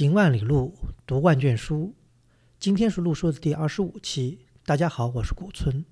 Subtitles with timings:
[0.00, 0.74] 行万里路，
[1.04, 1.94] 读万卷书。
[2.58, 4.46] 今天是陆书的第二十五期。
[4.64, 5.84] 大家好，我是古村。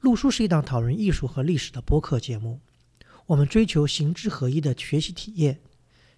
[0.00, 2.58] 陆书是一档讨论艺术和历史的播客节目。
[3.26, 5.60] 我们追求行知合一的学习体验，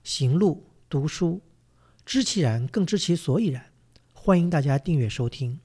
[0.03, 1.43] 行路读书，
[2.07, 3.67] 知其然，更知其所以然。
[4.15, 5.61] 欢迎大家订阅收听。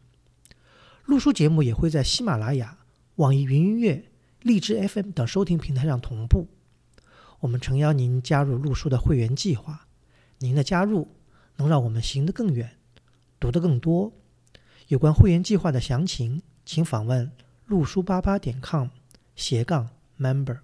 [1.05, 2.79] 陆书节目也会在喜马拉雅、
[3.15, 4.11] 网易云音乐、
[4.41, 6.49] 荔枝 FM 等收听平台上同步。
[7.39, 9.86] 我们诚邀您加入陆书的会员计划。
[10.39, 11.07] 您的加入
[11.55, 12.77] 能让我们行得更远，
[13.39, 14.11] 读得更多。
[14.87, 17.32] 有关会员计划的详情，请访问
[17.65, 18.87] 路书八八点 com
[19.36, 20.60] 斜杠 member。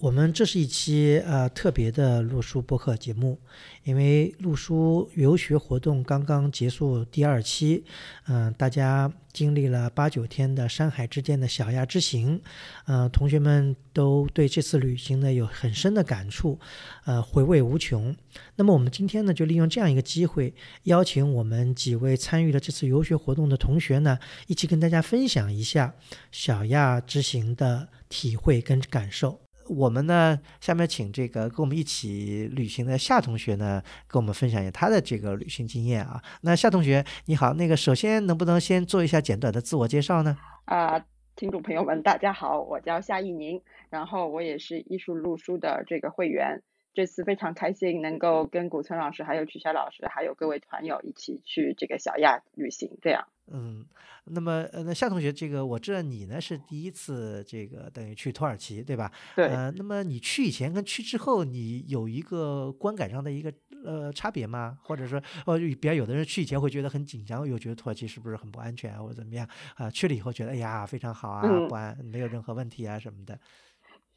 [0.00, 3.36] 我们这是一期呃特别的陆书播客节目，
[3.82, 7.82] 因为陆书游学活动刚刚结束第二期，
[8.28, 12.40] 嗯，大家经历了八九天的山海之间的小亚之行，
[12.86, 16.60] 呃，同学们都对这次旅行呢有很深的感触，
[17.04, 18.14] 呃，回味无穷。
[18.54, 20.54] 那么我们今天呢就利用这样一个机会，
[20.84, 25.96] 邀请我们几位参与了这次游学活动的同学呢，一起跟大家分享一下
[26.30, 29.40] 小亚之行的体会跟感受。
[29.68, 36.22] 我们呢，下面请这个跟我们一起旅行的夏同学呢，跟我们分享一下他的这个旅行经验啊。
[36.42, 40.36] 那夏同学你好，那个首先能不能先做一下简短的自我介绍呢？
[40.64, 40.98] 啊，
[41.36, 46.62] 听众朋友们，大家好，我叫夏一宁，然后我也是艺术路书的这个会员。
[46.94, 53.26] 这次非常开心能够跟古村老师、还有曲霞老师、还有各位团友一起去这个小亚旅行，这样。
[53.50, 53.86] 嗯，
[54.24, 59.10] 那么呃，那夏同学，这个我知道你呢是第一次这个等于去土耳其，对吧？
[59.34, 59.46] 对。
[59.46, 63.50] 呃，那么你去以前跟去之后，你有一个观感上的一个
[63.84, 64.76] 呃差别吗？
[64.82, 69.88] 或者说，呃，比如有的人去以前会觉得很紧张，又觉得土耳其是不是很不安全啊，或者怎么样啊？
[69.90, 73.38] 去了以后觉得哎呀非常好啊，不安，没有任何问题啊什么的。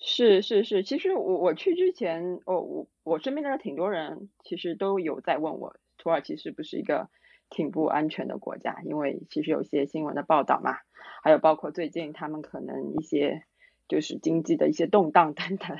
[0.04, 7.08] 是是是，其实我我去之前，哦我我身边的挺多人，其实都有在问我，土耳其是不是一个
[7.52, 8.82] 挺不安全的国家？
[8.84, 10.78] 因为其实有些新闻的报道嘛，
[11.22, 13.44] 还有包括最近他们可能一些
[13.88, 15.78] 就是经济的一些动荡 等等。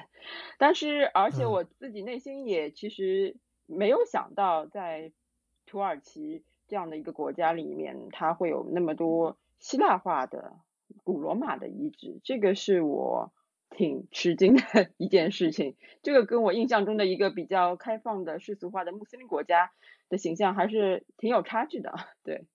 [0.60, 5.12] 但是而且我自己内心也其实没有想到，在
[5.66, 10.58] 土耳其这样的一个国家里面，它会有那么多希腊化的
[11.04, 13.34] 古罗马的遗址，这个是我。
[13.72, 19.72] 挺吃惊的一件事情，这个跟我印象中的一个比较开放的世俗化的穆斯林国家
[20.10, 21.94] 的形象还是挺有差距的，
[22.24, 22.46] 对。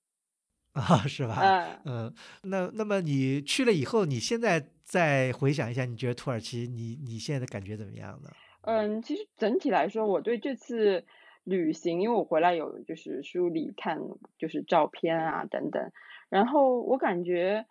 [0.77, 1.41] 啊，是吧？
[1.41, 8.31] 嗯嗯，那那么你去了以后，你现在再回想一下，你觉得土耳其，你你现在的感觉怎么样呢？
[8.61, 11.07] 嗯，其实整体来说，我对这次
[11.45, 13.99] 旅行，因为我回来有就是梳理看
[14.37, 15.91] 就是照片啊等等，
[16.29, 17.65] 然后我感觉，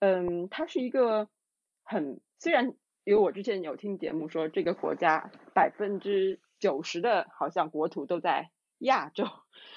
[0.00, 1.28] 嗯，它是一个
[1.84, 2.74] 很虽然。
[3.08, 9.24] 因为我之前有听节目说，这个国家百分之九十的好像国土都在亚洲，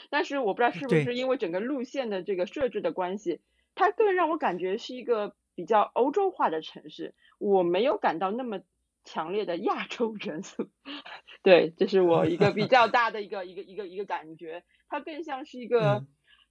[0.10, 3.40] 但是我不知道是不是因为整个路线的这个设置的关系，
[3.74, 8.60] 它更让我感觉是一个比较欧洲化的城市，我没有感到那么
[9.06, 10.68] 强烈的亚洲元素。
[11.42, 16.04] 对，这是我一个比较大的一个一个一个一个感觉，它更像是一 个，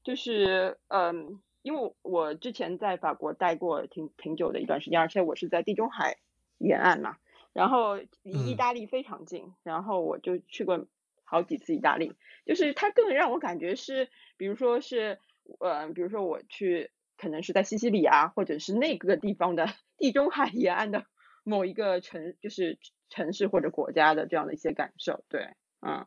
[0.02, 6.16] 就是嗯，因为我之前在法国待过挺挺久的一段时间，而且我是在地中海。
[6.60, 7.16] 沿岸嘛，
[7.52, 10.86] 然后离意大利非常近，然后我就去过
[11.24, 12.12] 好几次意大利，
[12.46, 15.18] 就是它更让我感觉是，比如说是，
[15.58, 19.66] 呃，比如说我去可能是在西西里啊，或者是那个地方的
[19.98, 21.04] 地中海沿岸的
[21.44, 22.78] 某一个城，就是
[23.08, 26.06] 城市或者国家的这样的一些感受，对，嗯，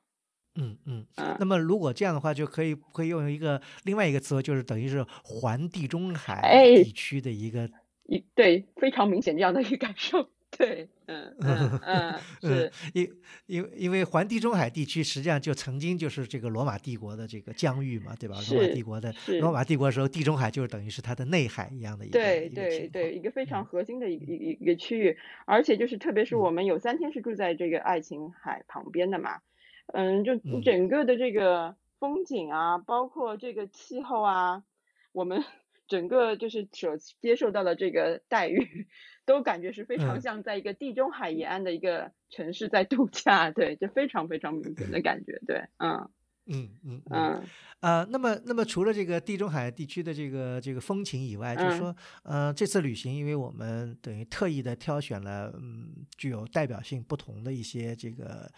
[0.55, 1.07] 嗯嗯，
[1.39, 6.41] 那么如果这样的话，就可以可以用一个另外一个词，就是等于是环地中海
[6.83, 7.69] 地区的一个
[8.03, 10.29] 一对非常明显这样的一个感受。
[10.57, 13.09] 对，嗯嗯嗯， 是因
[13.47, 18.35] 因因为环地中海地区实际上就曾经就是这个罗马帝国的这个疆域嘛，对吧？
[18.51, 29.39] 罗马帝国的罗马帝国的时候，地中海就是等于是它的内海一样的一个对对对，一个非常核心的一个一一个区域，而且就是特别是我们有三天是住在这个爱琴海旁边的嘛，
[29.87, 34.63] 嗯，就整个的这个风景啊，包括这个气候啊，
[35.11, 35.43] 我们
[35.87, 38.87] 整个就是所接受到的这个待遇。
[39.25, 46.09] 都感觉是非常像在一个地中海沿岸的一个城市在度假， 对，就非常非常明显的感觉，对，嗯，
[46.47, 47.43] 嗯嗯嗯，
[47.79, 58.51] 呃，那么那么除了这个地中海地区的这个这个风情以外，就是说，呃，这次旅行，因为我们等于特意的挑选了，嗯，具有代表性不同的一些这个。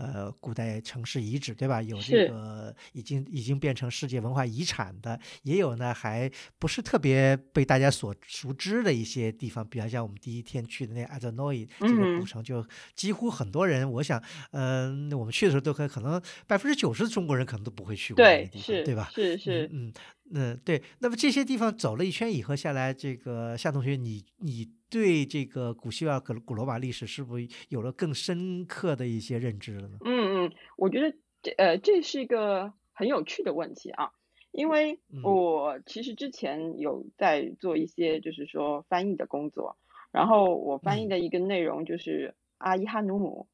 [0.00, 1.82] 呃古代城市遗址，对吧？
[1.82, 19.10] 有这个已经已经变成世界文化遗产的，也有呢还不是特别被大家所熟知的一些地方，比方像我们第一天去的那阿泽诺伊这个嗯古城，就几乎很多人，我想，嗯、我们去的时候都可可能百分之九十的中国人可能都不会去过那个，地方，是对吧？
[19.14, 19.92] 是是，嗯嗯
[20.32, 20.82] 嗯，对。
[21.00, 29.98] 那么这些地方走了一圈以后下来，这个夏同学，你你对这个古希腊、古古罗马历史是不是有了更深刻的一些认知了呢？
[30.04, 34.10] 嗯嗯，我觉得这呃这是一个很有趣的问题啊，
[34.50, 39.76] 因为嗯我其实之前有在做一些就是说翻译的工作，
[40.10, 43.46] 然后我翻译嗯的一个内容就是阿伊哈努姆，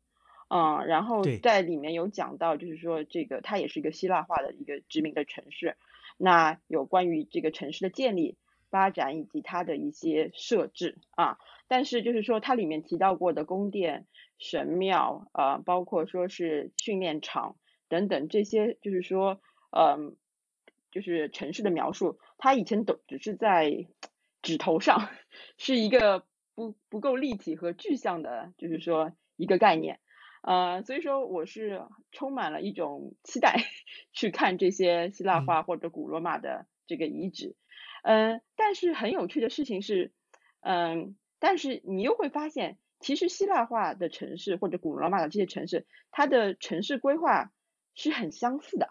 [0.48, 5.76] 嗯，然后在里面有讲到就是说这个它也是一个希腊化的一个殖民的城市，
[6.16, 8.36] 那有关于这个城市的建立。
[8.70, 14.06] 发展以及它的一些设置啊，但是就是说它里面提到过的宫殿、
[14.38, 17.56] 神庙，呃，包括说是训练场
[17.88, 19.40] 等等这些，就是说，
[19.70, 20.16] 嗯、
[20.90, 23.86] 就是城市的描述，它以前都只是在
[24.42, 25.08] 纸头上，
[25.58, 26.24] 是一个
[26.54, 30.00] 不不够立体和具象的，就是说一个概念。
[30.42, 31.82] 呃，所以说我是
[32.12, 33.56] 充满了一种期待
[34.12, 37.56] 去看这些希腊嗯化或者古罗马的这个遗址。
[38.02, 40.12] 嗯，但是很有趣的事情是，
[40.60, 47.52] 嗯，但是你又会发现，其实希腊化的城市或者古罗马的这些城市，它的城市规划
[47.94, 48.88] 是很相似的，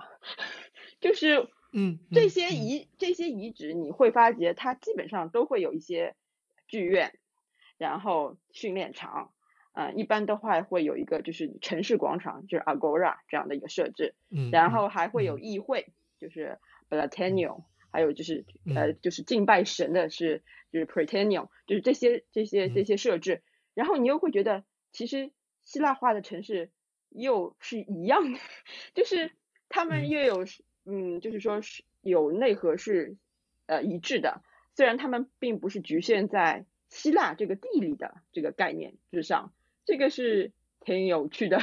[0.99, 6.15] 就是嗯，这些遗这些遗址，你会发觉它基本上都会有一些
[6.67, 7.13] 剧院，
[7.77, 9.33] 然后训练场，
[9.73, 15.41] 嗯、一般的话会有一个就是城市广场，就是 agora 这样的一个设置，嗯，然嗯后还会有嗯。
[15.41, 16.57] 议会，就是
[16.89, 17.63] Platinum，、
[17.95, 18.45] 还有就是
[18.75, 22.85] 呃嗯就是敬拜神的是就是 Praetorium，就是这些这些这嗯。
[22.85, 23.41] 些设置，
[23.73, 25.31] 然后你又会觉得其实
[25.63, 26.69] 希腊化的城市
[27.09, 28.39] 又是一样的，
[28.93, 29.31] 就是
[29.69, 30.09] 他们嗯。
[30.09, 33.15] 又有是嗯就是说是有内核是
[33.65, 34.41] 呃一致的，
[34.75, 39.53] 虽然他们并不是局限在希腊这个地理的这个概念之上，
[39.85, 40.51] 这个是
[40.81, 41.61] 挺有趣的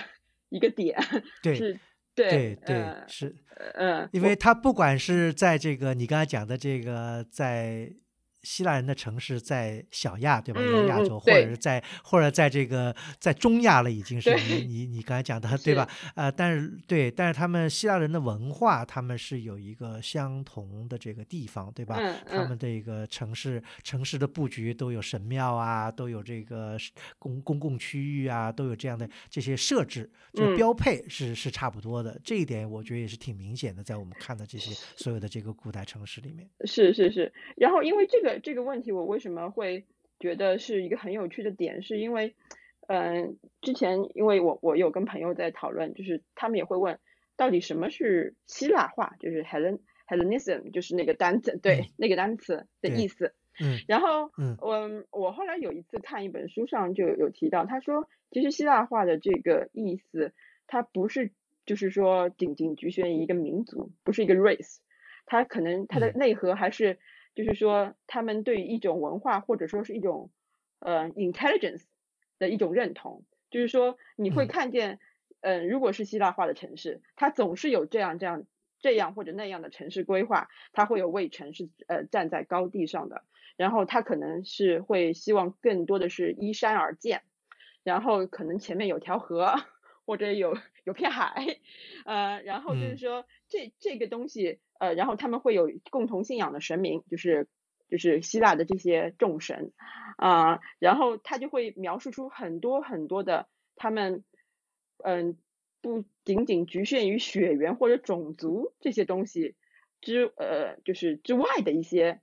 [0.49, 0.99] 一个点，
[1.43, 1.79] 对 是
[2.15, 3.37] 对对对呃是。
[3.75, 7.89] 呃，因为他不管是在这个你刚才讲的这个在
[8.43, 10.61] 希腊人的城市，在小亚对吧？
[10.89, 15.89] 亚洲，或者是在或者在这个在中亚了，已经是你你你刚才讲的 对吧？
[16.15, 21.97] 呃，但是对，但是他们希腊人的文化，他们是有一个相同的这个地方，对吧？
[21.99, 26.77] 嗯他嗯们这个城市城市的布局都有神庙啊，都有这个
[27.19, 32.21] 公公共区域啊，都有这样的这些设置，这个嗯标配是是差不多的。
[32.25, 36.49] 这一点我觉得也是挺明显的，在我们看的这些所有的这个古代城市里面。
[36.65, 39.85] 是是是，然后因为这个这个问题，我为什么会
[40.19, 42.35] 觉得是一个很有趣的点，是因为，
[42.89, 46.99] 嗯、之前因为我我有跟朋友在讨论，就是他们也会问，
[47.37, 53.35] 到底什么是希腊化，就是 Hellen Hellenism，就是那个单词，对，嗯那个单词的意思。
[53.61, 60.33] 嗯然后，嗯我我后来有一次看一本书上就有提到，他说其实希腊化的这个意思，
[60.67, 61.33] 它不是
[61.67, 64.79] 就是说仅仅局限于一个民族，不是一个 race，
[65.27, 66.99] 它可能它的嗯内核还是
[67.35, 70.31] 就是说他们对于一种文化或者说是一种
[70.81, 71.85] 呃 intelligence
[72.39, 74.47] 的一种认同，就是说你会嗯。
[74.47, 74.99] 看见，
[75.41, 78.47] 嗯、如果是希腊化的城市，它总是有这样这样
[78.81, 83.25] 这样或者那样的城市规划，它会有卫城是呃站在高地上的。
[83.57, 87.23] 然后它可能是会希望更多的是依山而建，
[87.83, 89.55] 然后可能前面有条河
[90.07, 91.59] 或者有有片海，
[92.07, 92.99] 呃，然后就是嗯。
[92.99, 97.47] 说这这个东西，呃，然后他们会有共同信仰的神明，就是
[97.89, 99.73] 就是希腊的这些众神
[100.17, 104.25] 啊、然后他就会描述出很多很多的他们，
[105.05, 105.37] 嗯，
[105.81, 109.55] 不仅仅局限于血缘或者种族这些东西
[110.01, 112.21] 之呃就是之外的一些。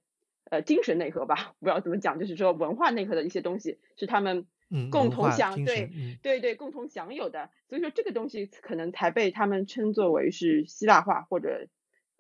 [0.51, 11.67] 呃，精神内核吧，不知道怎么讲，就是说文化内核的一些东西是他们嗯，共同享对，嗯对对共同享有的，所以说这个东西可能才被他们称作为是希腊化或者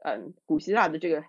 [0.03, 1.23] 嗯古希腊的这个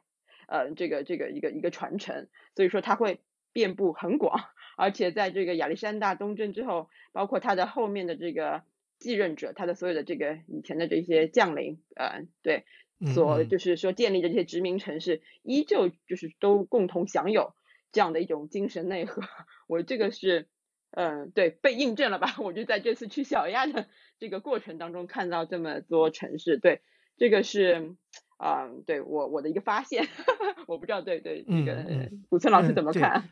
[0.48, 3.20] 呃这个这个一个一个传承，所以说它会
[3.52, 4.40] 遍布很广，
[4.76, 8.62] 而且在这个亚历山大东征之后，包括他的后面的这个
[8.98, 12.58] 继任者，他的所有的这个以前的这些将领，呃对。
[12.58, 12.64] 嗯
[13.02, 17.54] 嗯所就是说建立的这些殖民城市，依旧就是都共同享有
[17.92, 19.22] 这样的一种精神内核。
[19.68, 20.48] 我这个是，
[20.90, 22.34] 嗯，对，被印证了吧？
[22.40, 26.82] 我就在这次去小亚的这个过程当中看到这么多城市，对，
[27.16, 27.96] 这个是，
[28.42, 30.06] 嗯，对我我的一个发现，
[30.66, 33.22] 我不知道对对这个嗯嗯古村老师怎么看？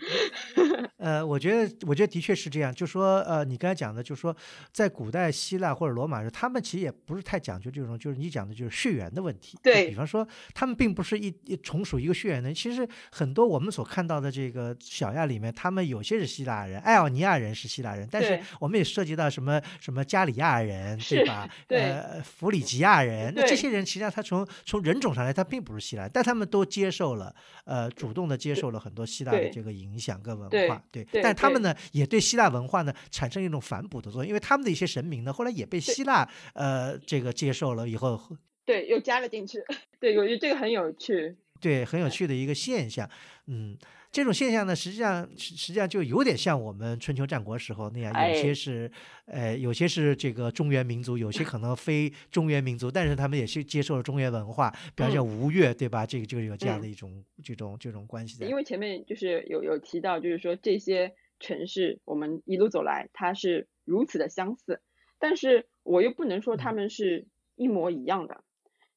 [0.98, 2.74] 呃，我觉得，我觉得的确是这样。
[2.74, 4.36] 就说，呃，你刚才讲的，就是说，
[4.72, 9.56] 在古代希腊或者罗马时，他们其实也不是太讲究这种，就是你讲的，就是血缘的问题。
[9.62, 12.52] 对比方说，他们并不是一一从属一个血缘的。
[12.52, 21.48] 其实很多我们所看到的这个小亚里面，他们有些是希腊人，爱奥尼亚人是希腊人，但是我们也涉及到什么什么加里亚人，对吧？
[21.66, 31.04] 对呃，弗里吉亚人，那这些人实际上他从从人种上来，他并不是希腊，但他们都接受了，呃，主动的接受了很多希腊的这个影响跟文化，对。
[31.04, 38.20] 对但他们呢，也对希腊文化呢产生一种反哺的作用，因为他们的一些神明呢，后来也被希腊呃这个接受了以后，
[38.64, 39.58] 对，又加了进去。
[40.00, 41.36] 对，我觉得这个很有趣。
[41.60, 43.08] 对，很有趣的一个现象。
[43.46, 43.76] 嗯，
[44.12, 48.90] 这种现象呢，实际上实实际上就有点像我们春秋战国时候那样，有哎些是
[49.26, 56.04] 呃有些是这个中原民族，有些可能非中原民族，但是他们也是接受了中原文化，比方像吴越，对吧？
[56.04, 58.46] 这个就有这样的嗯一种这种这种关系在。
[58.46, 64.82] 因为前面就是有有提到，就是说这些城市我们一路走来，它是如此的相似，
[65.18, 68.44] 但是我又不能说它嗯们是一模一样的，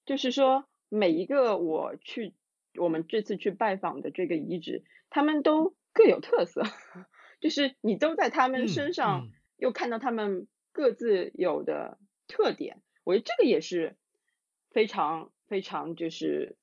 [0.06, 2.34] 就是说每一个我去
[2.76, 6.64] 我们这次去拜访的这个遗址，他们都各有特色，
[7.42, 11.98] 就是你都在他们嗯身上嗯又看到他们各自有的
[12.28, 13.96] 特点，我觉得这个也是
[14.70, 16.56] 非常非常就是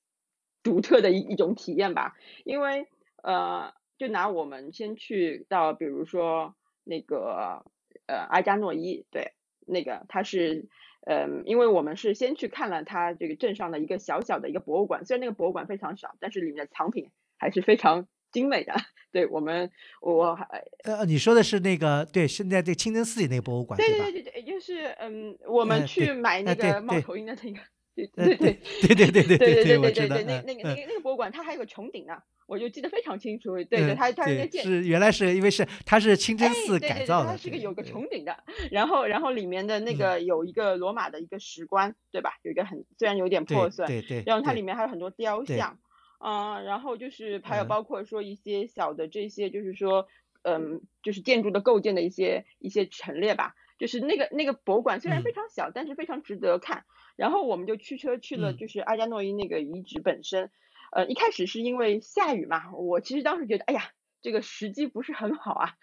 [0.62, 2.17] 独特的一一种体验吧。
[2.45, 2.88] 因为
[3.23, 7.65] 呃，就拿我们先去到，比如说那个
[8.07, 9.33] 呃阿加诺伊，对，
[9.67, 10.69] 那个它是
[11.11, 18.75] 嗯、因为我们是先去看了它这个镇上的一个小小的一个博物馆，虽然那个博物馆非常小，但是里面的藏品还是非常精美的。
[19.11, 19.71] 对我们，
[20.03, 20.47] 我还
[20.85, 23.83] 呃，你说的是那个对，现在这清真寺里那个博物馆，吧？
[23.83, 27.65] 对对对对对，就是嗯，我们呃去买那个猫对头鹰的那个，呃
[28.07, 28.61] 对对。
[28.83, 32.14] 对对对对 对对对，我知道，对对，那嗯那个嗯那个那个博物馆，它还有个穹顶呢，
[32.47, 33.55] 我就记得非常清楚。
[33.57, 38.37] 对对，嗯它它那建，是原来是因为是它是清真哎，寺对对对，改造的，它是个有个穹顶的，
[38.71, 42.38] 然后然后里面的那嗯个有一个罗马的一个石棺，对吧？
[42.43, 45.78] 有一个很虽然有点破对碎，对对，然后它里面还有很多雕像，
[46.25, 50.07] 嗯，然后就是还有嗯包括说一些小的这些，就是说，
[50.43, 53.55] 嗯，就是建筑的构建的一些一些陈列吧。
[53.78, 56.85] 就是那个那个博物馆虽然非嗯常小，但是非常值得看。
[57.18, 60.50] 然后我们就驱车去了，嗯就是阿加诺伊那个遗址本身。
[60.90, 63.90] 呃，一开始是因为下雨嘛，我其实当时觉得，哎呀，
[64.22, 65.75] 这个时机不是很好啊。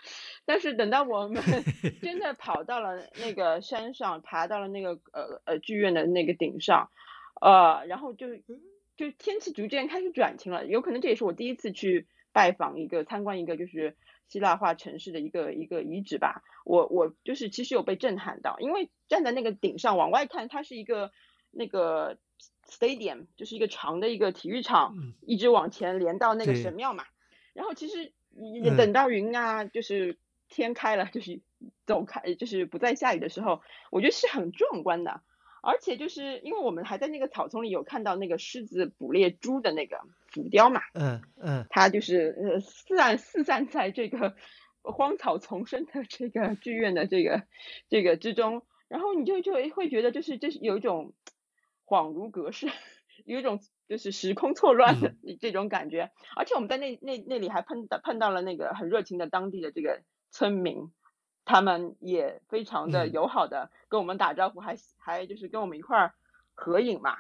[0.46, 1.44] 但是等到我们
[2.02, 6.90] 真的跑到了那个山上，爬到了那个呃呃剧院的那个顶上，
[7.40, 8.36] 呃，然后就
[8.96, 13.96] 就天气逐渐开始转晴了，有可能这也是我第一次去拜访一个参观一个就是
[14.28, 16.44] 希腊化城市的一个一个遗址吧。
[16.66, 21.12] 我我就是其实有被震撼到，因为站在那个顶上往外看，它是一个
[21.52, 22.18] 那个
[22.68, 27.06] stadium，就是一个长的一个体育场，嗯一直往前连到那个神庙嘛。
[27.54, 28.14] 然后其实
[28.78, 30.18] 等到云啊，就是
[30.50, 31.40] 天开了，就是
[31.86, 35.22] 走开，就是不再下雨的时候，我觉得是很壮观的。
[35.62, 40.00] 而且就是因为我们还在那个草丛里有看到那个狮子捕猎猪的那个
[40.36, 44.36] 浮雕嘛，嗯嗯它就是呃四散四散在这个
[44.82, 47.44] 荒草丛生的这个剧院的这个
[47.88, 51.14] 这个之中，然后你就就会觉得就是这是有一种
[51.86, 52.68] 恍如隔世，
[53.24, 56.12] 有一种就是时空错乱的这种感觉。
[56.36, 60.02] 而且我们在那那那里还碰到碰到了那个很热情的当地的这个
[60.32, 60.92] 村民，
[61.46, 66.14] 他们也非常的嗯友好的跟我们打招呼，还还就是跟我们一块儿
[66.54, 67.16] 合影嘛。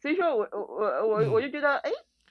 [0.00, 1.90] 所以说我我我我我就觉得哎。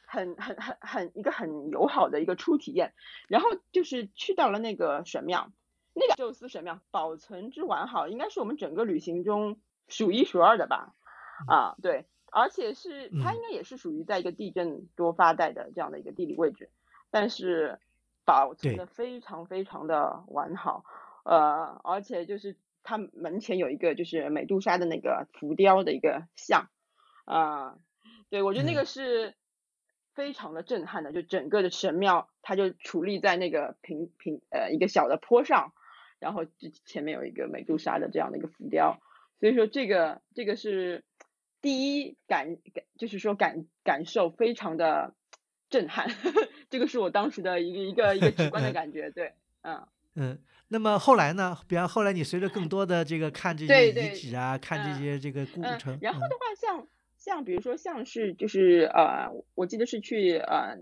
[0.10, 2.94] 很很很很一个很友好的一个初体验，
[3.28, 5.52] 然后就是去到了那个神庙，
[5.94, 10.96] 那个宙斯神庙保存之完好，应该是我们整个旅行中数一数二的吧，
[11.48, 13.36] 啊对，而且是它嗯。
[13.36, 16.70] 应该也是属于在一个地震多发带的这样的一个地理位置，
[17.12, 17.80] 但是
[18.26, 20.84] 保存对的非常非常的完好，
[21.26, 26.70] 呃，而且就是它门前有一个就是美杜莎的那个浮雕的一个像，
[27.26, 27.78] 啊、
[28.30, 28.76] 对我觉得那嗯。
[28.76, 29.36] 个是
[30.20, 35.72] 非常的震撼的，就整个的神庙，它就矗立在那个平平呃一个小的坡上，
[36.20, 39.00] 然后就前面有一个美杜莎的这样的一个浮雕，
[39.40, 41.06] 所以说这个这个是
[41.62, 45.16] 第一感感，就是说感感受非常的
[45.70, 46.10] 震撼，
[46.70, 49.88] 这个是我当时的一个一个一个直观的感觉，对，嗯。
[50.16, 50.38] 嗯。
[50.72, 51.58] 那么后来呢？
[51.68, 56.88] 比方后来你随着更多的这个看这些遗对对址啊，看这嗯些这个古嗯城，，然后的话，像像
[57.46, 60.78] 比如说像是就是呃，我记得是去呃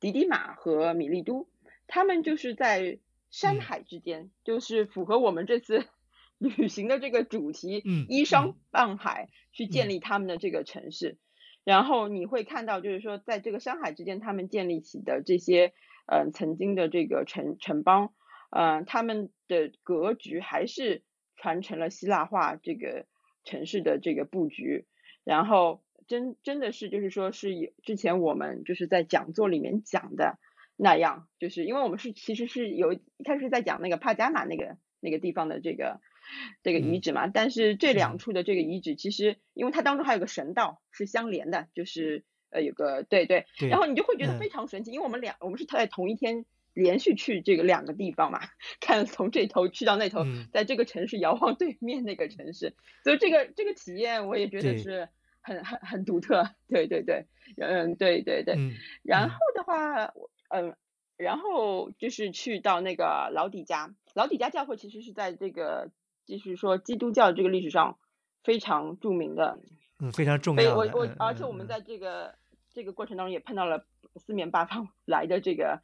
[0.00, 1.48] 迪迪马和米利都，
[1.86, 2.98] 他们就是在
[3.30, 3.60] 山嗯。
[3.60, 5.86] 海之间，就是符合我们这次
[6.38, 8.54] 旅行的这个主题，嗯依山。
[8.70, 9.90] 傍海去建嗯。
[9.90, 11.18] 立他们的这个城市。
[11.64, 15.72] 然后你会看到，就是说在这个山海之间，他们建立起的这些
[16.06, 18.14] 呃曾经的这个城城邦，
[18.50, 21.02] 呃，他们的格局还是
[21.36, 23.06] 传承了希腊化这个
[23.44, 24.86] 城市的这个布局，
[25.30, 30.38] 然后真真的是就是说是有之前我们就是在讲座里面讲的
[30.76, 36.00] 那样，就是因为我们是其实是有一开始在讲那个帕加马那个那个地方的这个。
[36.62, 48.42] 这个遗址嘛，但是这两处的这个遗址，其实因为它当中还有个神道是相连的，就是呃有个对对，然后你就会觉得非常神奇，因为我们两我们是在同一天连续去这个两个地方嘛，
[48.80, 55.08] 看从这头去到那头，在这个城市遥望对面那个城市，所以这个这个体验我也觉得是
[55.40, 58.56] 很很很独特， 对对对，嗯对对对，
[59.02, 60.12] 然后的话，
[60.48, 60.76] 嗯，
[61.16, 65.90] 然后就是去到那个老底家，老底家教会其实是在这个。
[66.26, 67.98] 就是说，基督教这个历史上
[68.44, 69.58] 非常著名的，
[69.98, 70.76] 嗯，非常重要。
[70.76, 72.36] 我我，而且我们在这个
[72.72, 75.82] 这个过程当中也碰到了四面八方来的这个，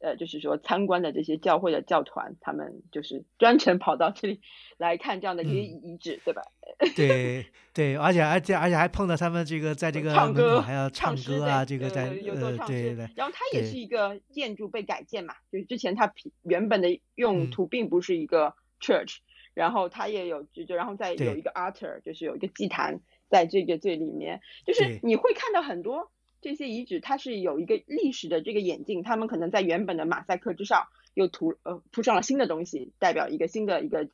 [0.00, 4.40] 呃，就是说参观的这些教会的教团，他们就是专程跑到这里
[4.76, 6.42] 来看这样的一些遗址，对吧？
[6.96, 13.08] 对对，而且而且而且还碰到他们这个在这个唱歌还要唱歌啊，这个在呃对对。
[13.16, 16.12] 然后它也是一个建筑被改建嘛，就是之前它
[16.42, 19.18] 原本的用途并不是一个 church。
[19.54, 22.98] 然后它也有就就然后再有一个 altar，就是有一个祭坛
[23.30, 26.10] 在这个最里面，就是你会看到很多
[26.44, 34.08] 这些遗址，它是有一个历史的这个演进，他们可能在原本的马赛克之上又涂呃铺上了新的东西，代表一个新的一个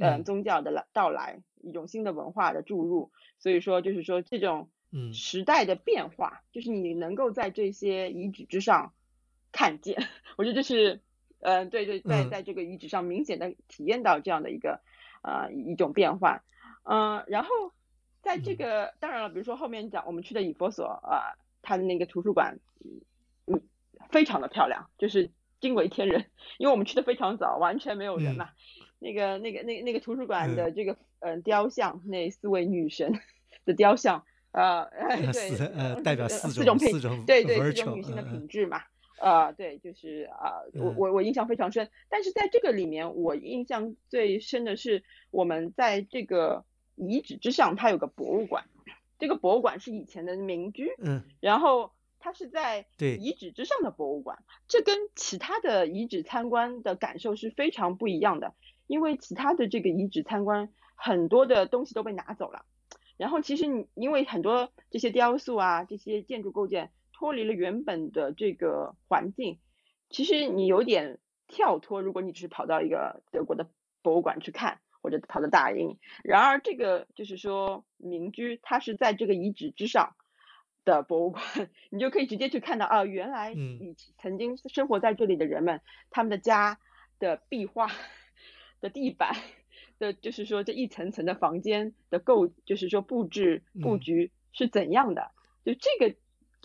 [0.00, 4.70] 呃宗教的来到来，一种新的文化的注入，所以说就是说这种
[5.12, 8.94] 时代的变化，就是你能够在这些遗址之上
[9.52, 10.02] 看见，
[10.38, 11.02] 我觉得这是。
[11.46, 14.80] 嗯，对对，在在这个遗址上明显的体验到这样的一个
[15.20, 16.42] 呃一种变化，
[16.84, 17.50] 嗯，然后
[18.22, 22.58] 在这个当然了，比如说后面讲我们去的以佛所啊，它的那个图书馆，
[23.46, 23.60] 嗯，
[24.10, 25.30] 非常的漂亮，就是
[25.60, 26.26] 惊为天人，
[26.58, 28.50] 因为我们去的非常早，完全没有人嘛，
[29.00, 33.18] 那个那个那那个图书馆的这个嗯雕像，那四位女神
[33.66, 34.88] 的雕像，呃，
[35.32, 38.82] 对，呃， 代表四种四种对对四种女性的品质嘛。
[39.20, 41.88] 啊，对，就是啊，我我我印象非常深。
[42.10, 46.64] 但是在这个里面，我印象最深的是我们在这个
[46.96, 48.64] 遗址之上，它有个博物馆。
[49.18, 54.42] 这个博物馆是以前的民居，嗯，然后它是在对遗址之上的博物馆。
[54.68, 58.54] 这跟其他的遗址参观的感受是非常不一样的，
[58.86, 62.64] 因为其他的这个遗址参观很多的东西都被拿走了，
[63.16, 66.90] 然后其实你因为很多这些雕塑啊，这些建筑构件。
[67.16, 69.60] 脱离了原本的这个环境，
[70.10, 72.02] 其实你有点跳脱。
[72.02, 73.70] 如果你只是跑到一个德国的
[74.02, 80.16] 博物馆去看，或者跑到大英，然而这个就是说民居，它是在这个遗址之上
[80.86, 81.44] 的博物馆，
[81.92, 86.80] 你就可以直接去看到啊，原来你曾经生活在这里的人们，他们的家
[87.18, 87.90] 的壁画
[88.80, 89.36] 的地板
[89.98, 95.32] 的，就是说这一层层的房间的构，就是说布置布局是怎样的，
[95.66, 96.16] 就这个。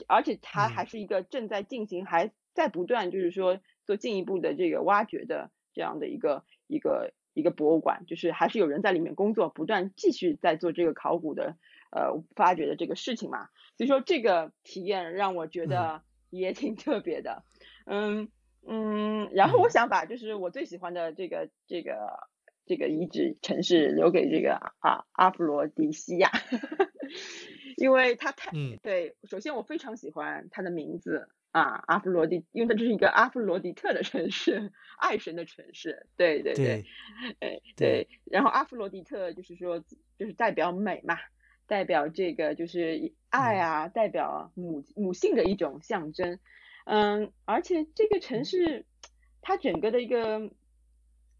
[0.07, 11.55] 而且它还是一个正在进行，还在不断，就是说做进一步的这个挖掘的这样的一个一个一个博物馆，就是还是有人在里面工作，不断继续在做这个考古的
[11.91, 13.49] 呃发掘的这个事情嘛。
[13.77, 17.43] 所以说这个体验让我觉得也挺特别的，
[17.85, 18.29] 嗯
[18.67, 19.29] 嗯。
[19.31, 22.29] 然后我想把就是我最喜欢的这个这个
[22.65, 26.29] 这个遗址城市留给这个啊阿弗罗迪西亚。
[27.77, 28.51] 因为它太
[28.83, 36.85] 对，首先我非常喜欢它的名字啊，阿弗罗狄，因为它这是一个阿弗罗狄特的城市，爱神的城市，对对对，
[37.39, 39.83] 哎对，然后阿弗罗狄特就是说
[40.17, 41.17] 就是代表美嘛，
[41.65, 46.39] 代表这个就是爱啊，代表母母性的一种象征，
[46.85, 48.85] 嗯，而且这个城市
[49.41, 50.51] 它整个的一个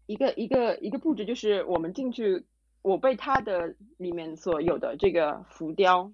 [0.06, 2.44] 一个一个一个布置，就是我们进去，
[2.82, 6.12] 我被它的里面所有的这个浮雕。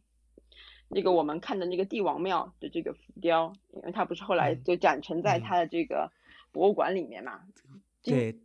[0.89, 6.11] 那个我们看的那个帝王庙的这个浮雕，因为它不是后来就展陈在它的这个
[6.53, 7.41] 博物馆里面嘛？
[8.03, 8.39] 对，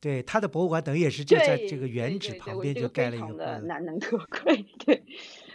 [0.00, 4.64] 对，它的博物馆等于也是就在这个原址旁边就盖了一个，非常的难能可贵。
[4.84, 5.04] 对，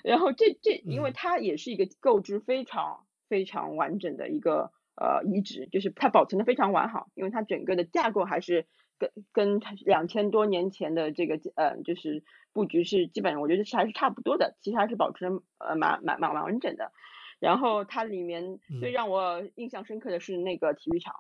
[0.04, 8.66] 然后这这，因为它也是一个构筑非常非常完整的一个呃遗址，就是它保存的非常完好，因为它整个的架构还是。
[8.98, 15.26] 跟跟两千多年前的这个呃，就是布局是基本上，我觉得是还是差不多的，其实还是保持
[15.58, 16.92] 呃蛮蛮蛮蛮完整的。
[17.40, 21.14] 然后它里面最让我印象深刻的是那个体育场，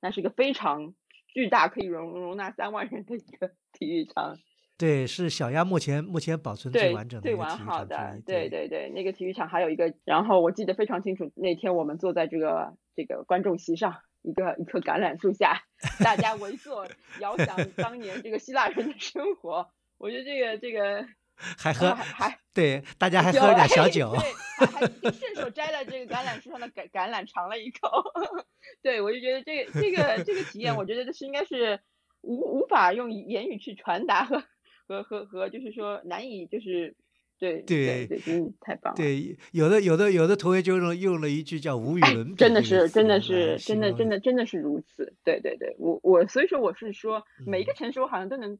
[0.00, 0.94] 那是一个非常
[1.28, 4.36] 巨大，可以容容纳三万人的一个体育场。
[4.76, 8.22] 对，是小鸭目前目前保存最完整的最完一个体育场之好的，一。
[8.22, 15.62] 对对对，那个体育场还有一个，然后我记得非常清楚，那天我们坐在这个这个观众席上，一个一棵橄榄树下，
[16.04, 16.86] 大家围坐，
[17.20, 19.70] 遥想当年这个希腊人的生活。
[19.98, 24.12] 我觉得这个这个还喝还还对，大家还酒喝了点小哎酒。
[24.12, 27.88] 对，还还顺手摘了这个橄榄树上的橄橄榄尝了一口。
[28.82, 31.80] 对，我就觉得这个这个这个体验，我觉得这是应该是
[32.20, 34.42] 无无法用言语去传达和
[34.86, 36.94] 和和和，就是说难以就是
[37.40, 38.96] 对对对，嗯，太棒了。
[38.96, 45.14] 对，有的有的有的同学就用用了一句叫“无与哎伦比”真的是，真的是，真的，真的，真的是如此。
[45.24, 48.58] 对对对，我我所以说我是说，每一个嗯城市我好像都能，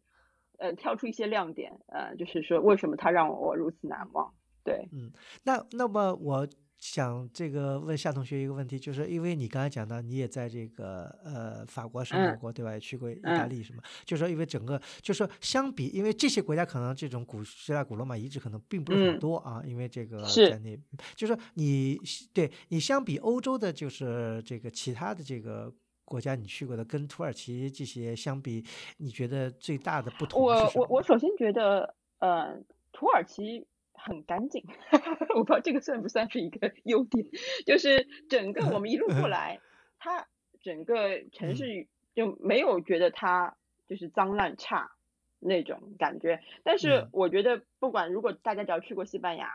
[0.59, 4.33] 呃，挑出一些亮点，呃，就是说为什么它让我如此难忘。
[4.65, 5.13] 对，嗯
[5.45, 6.47] 那那么我
[6.81, 12.73] 想这个问夏同学一个问题，就是因为你刚才讲到你也在这个呃法国生活嗯过，对吧？
[12.73, 13.83] 也去过意大嗯利什么？
[14.05, 20.77] 就是说因为整个就是说相比，因为这些国家可能这种古希腊、古罗马遗址可能并不是很嗯多啊，因为这个是在那，
[21.15, 22.01] 就是说你
[22.33, 25.73] 对你相比欧洲的，就是这个其他的这个。
[26.03, 28.65] 国家你去过的，跟土耳其这些相比，
[28.97, 30.89] 你觉得最大的不同是我什么呢？
[30.91, 33.65] 我我首先觉得，呃，土耳其
[34.03, 34.65] 很干净，
[35.37, 37.27] 我不知道这个算不算是一个优点，
[37.67, 39.61] 就是整个我们一路过来，
[39.99, 40.27] 它
[40.61, 41.57] 整个 城嗯。
[41.57, 44.91] 市就没有觉得它就是脏乱差
[45.39, 46.43] 那种感觉。
[46.65, 47.09] 但是嗯。
[47.13, 49.49] 我觉得，不管如果大家只要去过西班牙，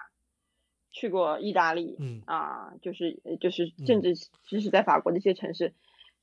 [0.91, 2.21] 去过意大利，嗯。
[2.25, 3.85] 啊，就是呃就是嗯。
[3.85, 5.73] 甚至即使在法国的一些城市，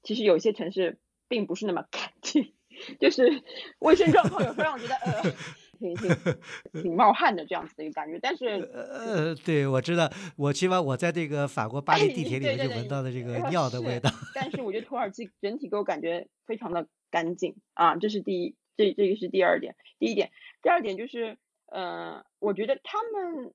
[0.03, 2.55] 其实有些城市并不是那么干净，
[2.99, 3.43] 就是
[3.79, 5.23] 卫生状况有时候让我觉得呃
[5.83, 8.19] 挺挺挺冒汗的这样子的一个感觉。
[8.23, 14.09] 但是呃，对，我知道，我起码我在这个法国巴黎地哎铁里面就闻到了这个尿的味道。
[14.35, 19.75] 但是我觉得土耳其整体给我感觉非常的干净啊，这是第一，这这个是第二点。
[19.99, 20.31] 第一点，
[20.63, 23.53] 第二点就是，呃，我觉得他们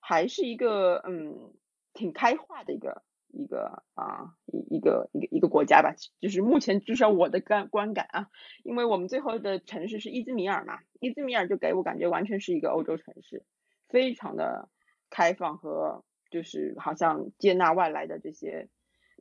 [0.00, 1.52] 还是一个嗯
[1.94, 8.28] 挺开化的一个一个啊一一个一个一个国家吧，就是目前至少我的观观感啊，
[8.62, 13.44] 因为我们最后的城市是伊兹米尔嘛，伊兹米尔就给我感觉完全是一个欧洲城市，
[13.88, 14.68] 非常的
[15.10, 18.68] 开放和就是好像接纳外来的这些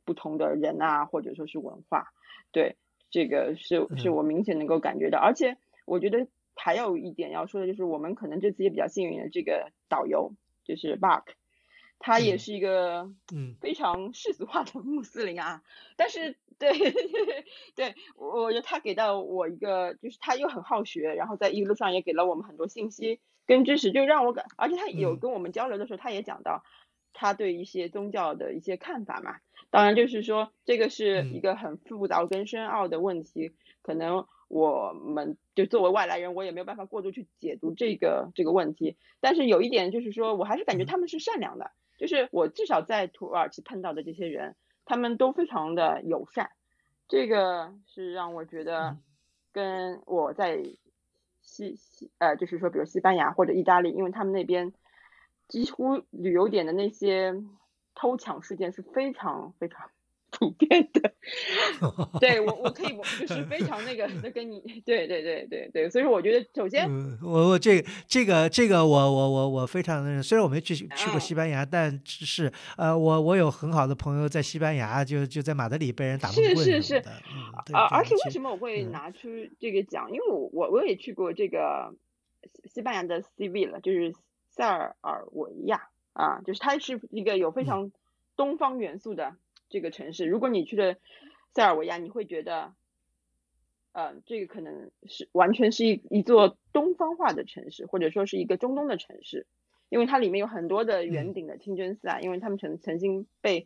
[0.06, 2.14] 不同的人啊，或者说是文化，
[2.52, 2.78] 对，
[3.10, 4.16] 这个是是嗯。
[4.16, 11.24] 我明显能够感觉到，而且我觉得还有一点要说的就是，我们可能这次也比较幸运的，这个导游就是 Bark，
[12.02, 12.38] 他也嗯。
[12.38, 13.62] 是一个嗯。
[13.62, 15.62] 非常世俗化的穆斯林啊，
[15.96, 16.72] 但是对
[17.76, 25.18] 对，我我觉得他给到我一个，就是他又很好学，然后在一路上也给了我们很多信息跟知识，就让我感，而且他有嗯。
[25.18, 26.64] 跟我们交流的时候，他也讲到
[27.14, 29.38] 他对一些宗教的一些看法嘛。
[29.70, 31.42] 当然，就是说这个是一嗯。
[31.42, 38.98] 个很复杂跟深奥的问题，可能我们就作为外来人，我也没有办法过度去解读这个这个问题。
[39.22, 40.92] 但是有一点就是说，我还是感觉嗯。
[40.92, 46.52] 他们是善良的，就是我至少在土耳其碰到的这些人，他们都非常的友善，
[47.08, 49.02] 这个是让我觉得嗯。
[49.54, 50.64] 跟我在
[51.42, 54.72] 西西呃，就是说比如西班牙或者意大利，因为他们那边
[55.50, 57.34] 几乎旅游点的那些
[57.94, 59.92] 偷抢事件是非常非常
[60.42, 61.14] 普遍的。
[62.20, 76.96] 对我我可以我就是非常那个的跟你对对对对对，所以说我觉得首先嗯，我我这个这个这个我我我我非常的，虽然我没去去过嗯西班牙，但是呃，我我有很好的朋友在西班牙，就就在马德里被人打闷是是是
[77.72, 80.12] 啊，而且为什么我会嗯拿出这个讲？
[80.12, 81.94] 因为我我我也去过这个
[82.44, 84.12] 西西班牙的 Seville，就是
[84.50, 87.92] 塞尔尔维亚啊，就是它是一个有非嗯常
[88.36, 89.36] 东方元素的
[89.72, 90.28] 这个城市。
[90.28, 90.96] 如果你去了
[91.56, 92.76] 塞尔维亚，你会觉得，
[93.94, 99.48] 呃，这个可能是完全是一一座东方化的城市，或者说是一个中东的城市，
[99.90, 103.66] 因为它里面有很多的嗯圆顶的清真寺啊，因为他们曾曾经被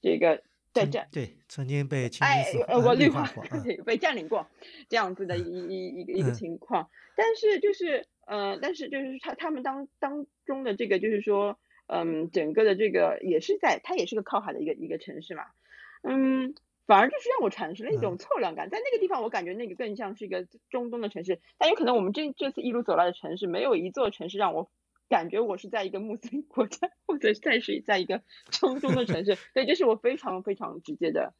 [0.00, 1.08] 这个在曾战。
[1.12, 4.46] 对曾经被清哎真寺，呃，呃我绿化化过 被占领过
[4.88, 11.58] 这样子的一一一个一个嗯情况，但是就是呃，但是就是他他们当当中的这个就是说，
[11.92, 15.44] 嗯，整个的这个也是在它也是个靠海的一个一个城市嘛，
[16.02, 16.54] 嗯，
[16.86, 18.18] 反而就是让我产生了一种嗯。
[18.18, 24.70] 错乱感，在那个地方我感觉那个更像是一个中东的城市，但有可能我们这这次一路走来的城市没有一座城市让我。
[25.08, 31.34] 感觉我是在一个穆斯林国家，或者再是在一个中东的城市，对，这是我非常非常直接的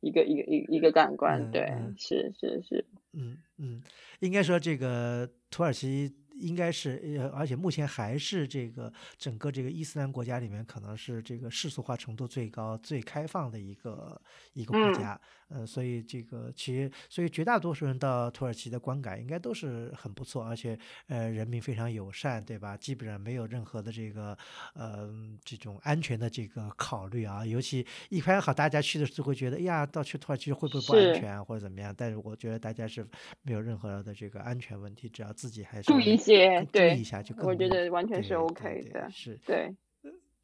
[0.00, 1.64] 一个一个一个一个感官，对，
[1.96, 3.80] 是是是，嗯嗯，
[4.18, 14.20] 应该说这个土耳其应该是呃，而且目前还是这个整个这个伊斯兰国家里面，可能是这个世俗化程度最高、最开放的一个
[14.52, 15.20] 一个国家。
[15.48, 20.78] 呃，所以这个其实，所以绝大多数人到土耳其的观感应该都是很不错，而且
[21.08, 22.76] 呃，人民非常友善，对吧？
[22.76, 24.36] 基本上没有任何的这个
[24.74, 25.10] 呃
[25.44, 27.44] 这种安全的这个考虑啊。
[27.44, 31.94] 尤其一开好，大家去的时候会觉得，哎呀，到去土耳其会不会不安全啊，或者怎么样？
[31.96, 33.06] 但是我觉得大家是
[33.42, 37.34] 没有任何的这个安全问题，只要自己还是注意一些，注意一下就。
[37.44, 39.74] 我觉得完全是 OK 的，是对。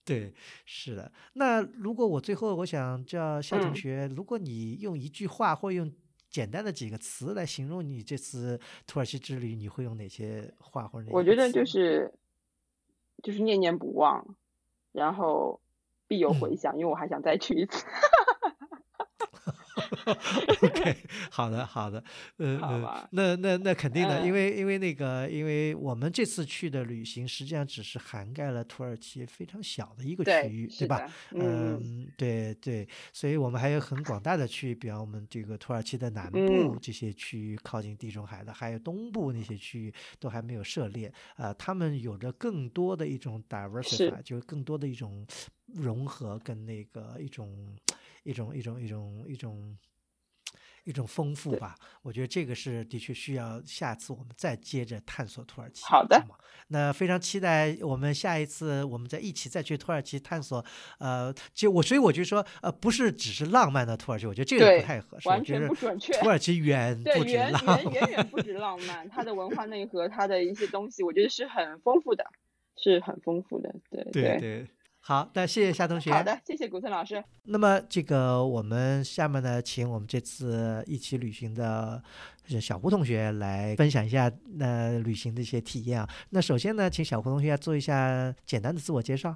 [0.04, 0.34] 对，
[0.64, 1.12] 是的。
[1.34, 5.92] 那如果我最后我想叫夏同学，如果你用一句话或用
[6.28, 11.10] 简单的几个词来形容你这次土耳其之旅，你会用哪些话或者？
[11.12, 12.12] 我觉得就是
[13.22, 14.24] 就是念念不忘，
[14.92, 15.60] 然后
[16.08, 17.84] 必有回响，因为我还想再去一次。
[20.62, 20.96] OK，
[21.30, 22.02] 好的，好的，
[22.38, 31.12] 呃呃，那那那肯定的，因为因为那个，因为我们这次去的旅行实际上只是涵盖了土耳其非常小的一个区域，对吧？
[31.32, 45.26] 嗯，对对，所以我们还有很广大的区域，比方我们这个土耳其的南部这些区域靠近地中海的，还有东部那些区域都还没有涉猎，啊，他们有着更多的一种 diversity，就是更多的一种
[45.66, 47.76] 融合跟那个一种
[48.24, 49.76] 一种一种一种一种。
[50.90, 55.84] 一种丰富吧，我觉得这个是的确需要下次我们再接着探索土耳其。
[55.84, 56.20] 好的，
[56.66, 60.64] 那非常期待我们下一次我们再一起再去土耳其探索。
[60.98, 65.28] 呃，就我所以我就说，呃，不是只是浪漫的土耳其，我觉得这个不太合适。
[65.28, 66.12] 完全不准确。
[66.14, 72.24] 土耳其远不止浪漫，远远远不止浪漫，它的文化内核，它的一些东西，我觉得是很丰富的，
[72.76, 73.72] 是很丰富的。
[73.88, 74.66] 对对对。
[75.02, 76.12] 好，那谢谢夏同学。
[76.12, 77.24] 好的，谢谢古村老师。
[77.44, 82.00] 那么这个我们下面呢，请我们这次一起旅行的
[82.60, 86.08] 小胡同学来分享一下那旅行的一些体验啊。
[86.28, 89.34] 那首先呢，请小胡同学做一下简单的自我介绍。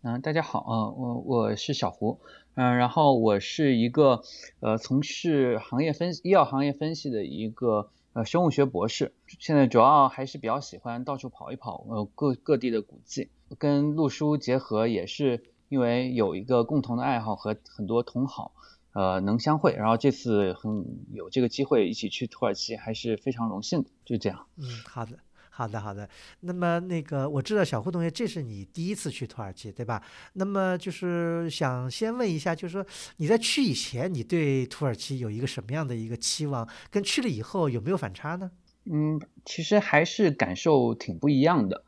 [0.00, 2.18] 嗯，大家好啊，我我是小胡，
[2.54, 4.22] 嗯，然后我是一个
[4.60, 13.28] 呃从事行业分医药行业分析的一个呃生物学博士，现在主要还是比较喜欢到处跑一跑，呃各各地的古迹。
[13.58, 18.52] 跟陆叔结合也是因为有一个共同的爱好和很多同好，
[18.92, 19.74] 呃，能相会。
[19.74, 23.88] 然后这次很有这个机会一起去土耳其，还是非常荣幸的。
[24.04, 24.46] 就这样。
[24.56, 25.18] 嗯，好的，
[25.50, 26.08] 好的，好的。
[26.40, 30.02] 那么那个我知道小胡同学，这是你第一次去土耳其，对吧？
[30.34, 32.84] 那么就是想先问一下，就是说
[33.16, 36.68] 你在去以前，你对土耳其有一个什么样的一个期望？
[36.90, 38.50] 跟去了以后有没有反差呢？
[38.84, 41.84] 嗯，其实还是感受挺不一样的。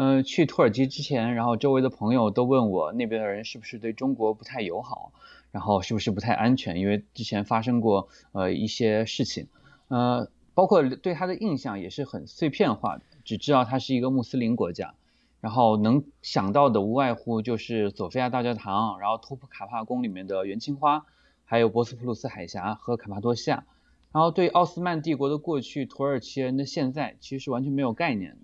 [0.00, 5.12] 嗯，去土耳其之前，然后周围的朋友都问我那边的人是不是对中国不太友好，
[5.50, 9.48] 然后是不是不太安全，因为之前发生过呃一些事情，
[9.88, 14.94] 呃，包括对他的印象也是很碎片化的，只知道它是一个穆斯林国家，
[15.40, 21.06] 然后能想到的无外乎就是索菲亚大教堂，然后托普卡帕宫里面的元青花，
[21.44, 23.64] 还有博斯普鲁斯海峡和卡帕多西亚，
[24.12, 28.38] 然后对奥斯曼帝国的过去、土耳其人的现在，其实是完全没有概念的。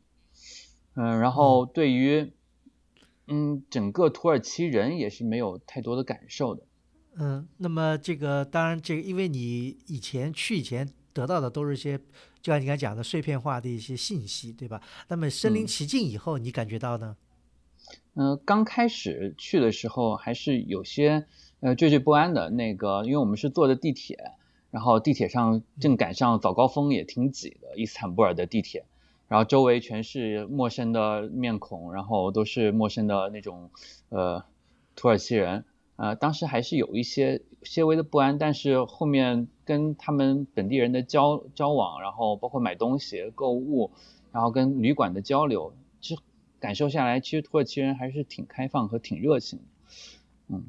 [0.94, 2.32] 嗯，然后对于，
[3.26, 6.62] 嗯，整个土耳其人也是没有太多的感受的。
[7.16, 11.98] 嗯，那么这个当然，这个因为你以前去以前得到的都是一些，
[12.40, 14.80] 就像你刚才讲的碎片化的一些信息，对吧？
[15.08, 17.16] 那么身临其境以后，你感觉到呢？
[18.14, 21.26] 嗯，刚开始去的时候还是有些
[21.60, 22.50] 呃惴惴不安的。
[22.50, 24.16] 那个，因为我们是坐的地铁，
[24.70, 28.84] 然后地铁上正赶上早高峰，也挺挤的，伊斯坦布尔的地铁。
[29.34, 33.68] 然后周围全是陌生的面孔，然后都是陌生的那种
[34.08, 34.44] 呃
[34.94, 35.64] 土耳其人，
[35.96, 43.90] 呃当时还是有一些些微的不安，但是后面跟他们本地人的交交往，然后包括买东西、购物，
[44.30, 46.22] 然后跟旅馆的交流，其实
[46.60, 49.64] 感受下来，其实土耳其人还是挺开放和挺热情的，
[50.46, 50.64] 嗯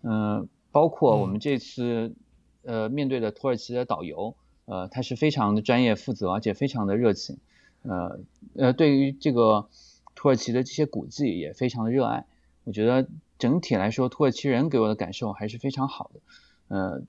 [0.00, 2.14] 嗯，包括我们这次
[2.62, 7.36] 呃面对的土耳其的导游，呃他是非常的专业负责，而且非常的热情。
[7.82, 8.20] 呃
[8.56, 9.68] 呃，对于这个
[10.14, 12.26] 土耳其的这些古迹也非常的热爱。
[12.64, 16.20] 我觉得整体来说，土耳其人给我的感受还是非常好的。
[16.68, 17.02] 呃。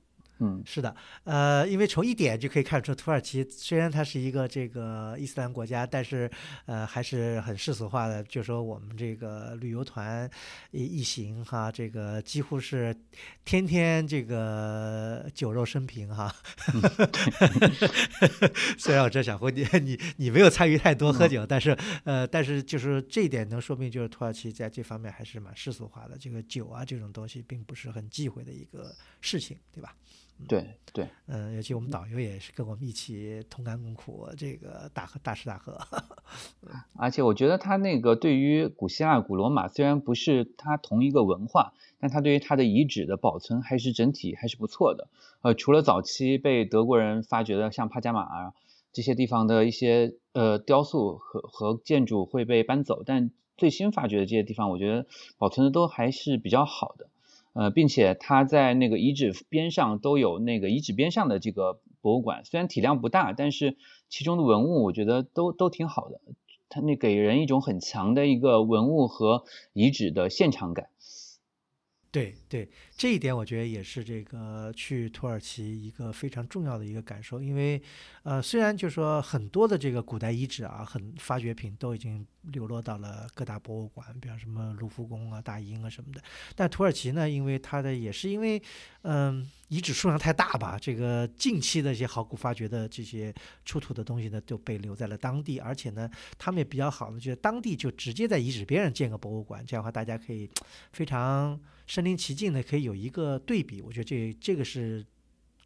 [0.43, 6.29] 嗯，是的，呃，因为从一点就可以看出，土耳其虽然它是一个这个伊斯兰国家，但是
[6.65, 8.23] 呃还是很世俗化的。
[8.23, 10.27] 就说我们这个旅游团
[10.71, 12.95] 一一行哈，这个几乎是
[13.45, 16.33] 天天这个酒肉生平哈。
[18.79, 26.17] 虽然我这小胡你你你没有参与太多喝酒，但是呃，但是就是这一点能说明，就是土耳其在这方面还是蛮世俗化的。
[26.17, 29.95] 这个酒啊这种东西并不是很忌讳的一个事情，对吧？
[30.47, 35.77] 对对，嗯，尤其我们导游也是跟我们一起同甘共苦，这个大喝大吃大喝。
[36.97, 45.07] 而且我觉得他那个对于古希腊、古罗马，虽然不是他同一个文化，但他对于他的遗址的保存还是整体还是不错的。
[45.41, 48.53] 呃，除了早期被德国人发掘的像帕加马啊
[48.91, 55.05] 这些地方的一些呃雕塑和和建筑会被搬走，但最新发掘的这些地方，我觉得
[55.37, 57.07] 保存的都还是比较好的。
[57.53, 63.77] 呃，并且它在那个遗址边上都有那个遗址边上的这个博物馆，虽然体量不大，但是
[64.09, 66.21] 其中的文物我觉得都都挺好的，
[66.69, 70.87] 它那给人一种很强的一个文物和遗址的现场感。
[72.11, 77.81] 对对，这一点我觉得也是这个去土耳其一个非常重要的一个感受，因为，
[78.23, 86.21] 呃，虽然就说很多的这个古代遗址啊，很发掘品都已经流落到了各大博物馆，比方什么卢浮宫啊、大英啊什么的，
[86.53, 88.61] 但土耳其呢，因为它的也是因为，
[89.03, 89.49] 嗯。
[89.71, 90.77] 遗址数量太大吧？
[90.77, 100.49] 这个近期的一些考古发掘的这些出土的东西呢，就被留在了当地，而且呢，他们也比较好的，就是当地就直接在遗址边上建个博物馆，这样的话大家可以
[100.91, 101.57] 非常
[101.91, 103.81] 身临其境的可以有一个对比。
[103.81, 105.05] 我觉得这这个是。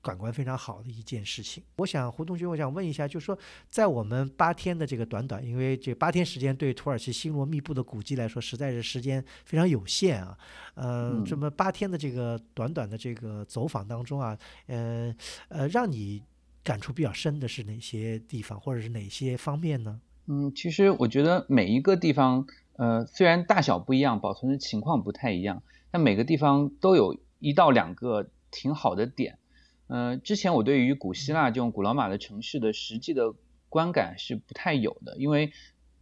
[0.06, 1.64] 感官非常好的一件事情。
[1.78, 3.36] 我想胡同学，我想问一下，就是说，
[3.68, 10.38] 在我们八天的这个短短，因为这八天时间对土耳其星罗密布的古迹来说，实在是时间非常有限啊。
[10.76, 15.12] 嗯，这么八天的这个短短的这个走访当中啊，呃
[15.48, 16.22] 呃，让你
[16.64, 20.00] 感触比较深的是哪些地方，或者是哪些方面呢？
[20.28, 25.64] 嗯，其实我觉得每一个地方，呃，虽然大小不一样，保存的情况不太一样，
[25.96, 29.40] 但每个地方都有一到两个挺好的点。
[29.88, 33.34] 嗯，之前我对于古希腊这种古罗马的城市的实际的
[33.70, 35.54] 观感是不太有的，因为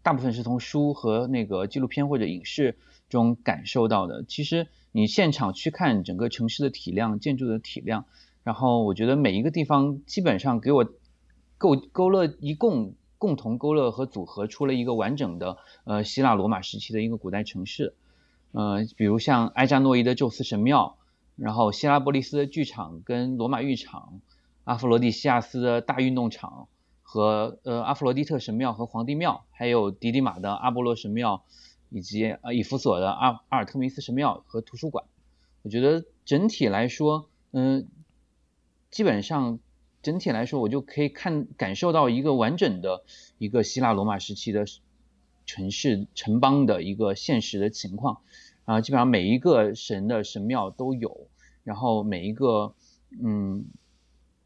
[0.01, 2.75] 大部分是从书和那个纪录片或者影视
[3.07, 4.25] 中感受到的。
[4.27, 8.05] 其实你现场去看整个城市的体量、建筑的体量，
[8.43, 10.91] 然后我觉得每一个地方基本上给我
[11.59, 17.93] 勾勾勒一共共同勾勒和组合出了一个完整的呃希腊罗马时期的一个古代城市。
[18.53, 20.97] 呃，比如像埃扎诺伊的宙斯神庙。
[21.35, 24.21] 然后，希拉波利斯的剧场跟罗马浴场，
[24.65, 26.67] 阿弗罗狄西亚斯的大运动场
[27.01, 31.43] 和呃阿弗罗狄特神庙和皇帝庙，还有迪迪马的阿波罗神庙，
[31.89, 35.05] 以及呃以弗所的阿阿尔特弥斯神庙和图书馆，
[35.63, 37.87] 我觉得整体来说，嗯，
[38.91, 39.57] 基本上
[40.03, 43.03] 整体来说，我就可以看感受到一个完整的
[43.39, 44.65] 一个希腊罗马时期的
[45.45, 48.21] 城市城邦的一个现实的情况。
[48.65, 51.27] 啊，基本上每一个神的神庙都有，
[51.65, 52.73] 然后每一个
[53.21, 53.65] 嗯，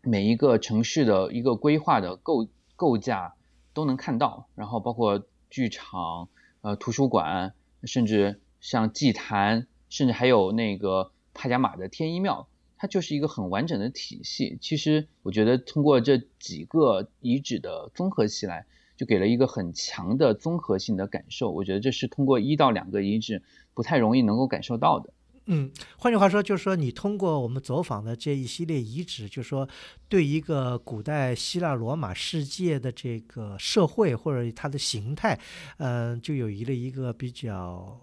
[0.01, 3.35] 每一个城市的一个规划的构构架
[3.73, 6.29] 都能看到，然后包括剧场、
[6.61, 14.57] 呃图书馆，甚至像祭坛，甚至还有那个帕加马的天一庙，它就是一个很完整的体系。
[14.59, 18.65] 其实我觉得通过这几个遗址的综合起来。
[18.97, 23.41] 就给了一个很强的综合性的感受，我觉得这是通过一到两个遗址
[23.73, 25.13] 不太容易能够感受到的。
[25.45, 29.69] 嗯，换句话说，就是说你通过我们走访的这一系列遗址，就是说
[30.09, 35.39] 对一个古代希腊罗马世界的这个社会或者它的形态，
[35.77, 37.97] 嗯，就有一了一个比较。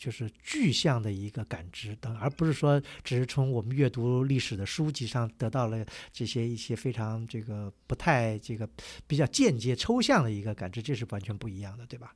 [0.00, 8.66] 就是具象的一个感知等，而不是说只是从我们阅读历史的书籍上得到了这些一些非常这个不太这个
[9.06, 12.14] 比较间接抽象的一个感知，这是完全不一样的，对吧？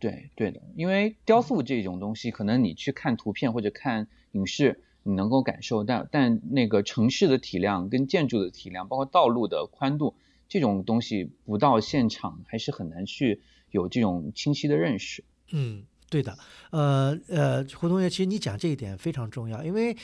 [0.00, 0.60] 对，对的。
[0.74, 10.16] 因为雕塑这种东西，可能你去看图片或者看影视，你能够感受到，但那个城市的体量跟建筑的体量，包括道路的宽度
[10.48, 13.40] 这种东西，不到现场还是很难去
[13.70, 15.22] 有这种清晰的认识。
[15.52, 15.84] 嗯。
[16.10, 16.36] 对的，
[16.70, 19.96] 呃呃，胡同学，其实你讲这一点非常重要，因为，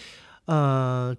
[0.46, 1.14] 呃，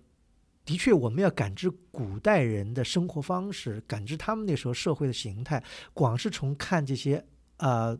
[0.65, 7.23] 的确，我们要感知古代人的生活方式，感知他们那时候社会的形态，光是从看这些
[7.57, 7.95] 呃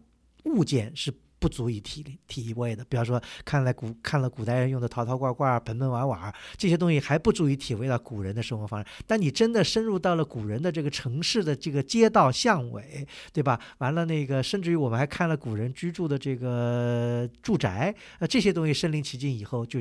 [0.45, 1.13] 物件是。
[1.39, 8.87] 不足以体体味的，比方说，看了古看了古代人用的陶陶罐罐、盆盆碗碗这些东西，还不足以体味到古人的生活方式。
[9.05, 13.59] 但你真的深入到了古人的这个城市的这个街道巷尾，对吧？
[13.77, 19.79] 完了，那个甚至于我们还看了古人居住的这个住宅，呃，这些东西身临其境以后，就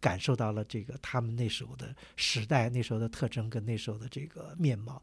[0.00, 5.02] 感受到了这个他们那时候的时代、那时候的特征跟那时候的这个面貌。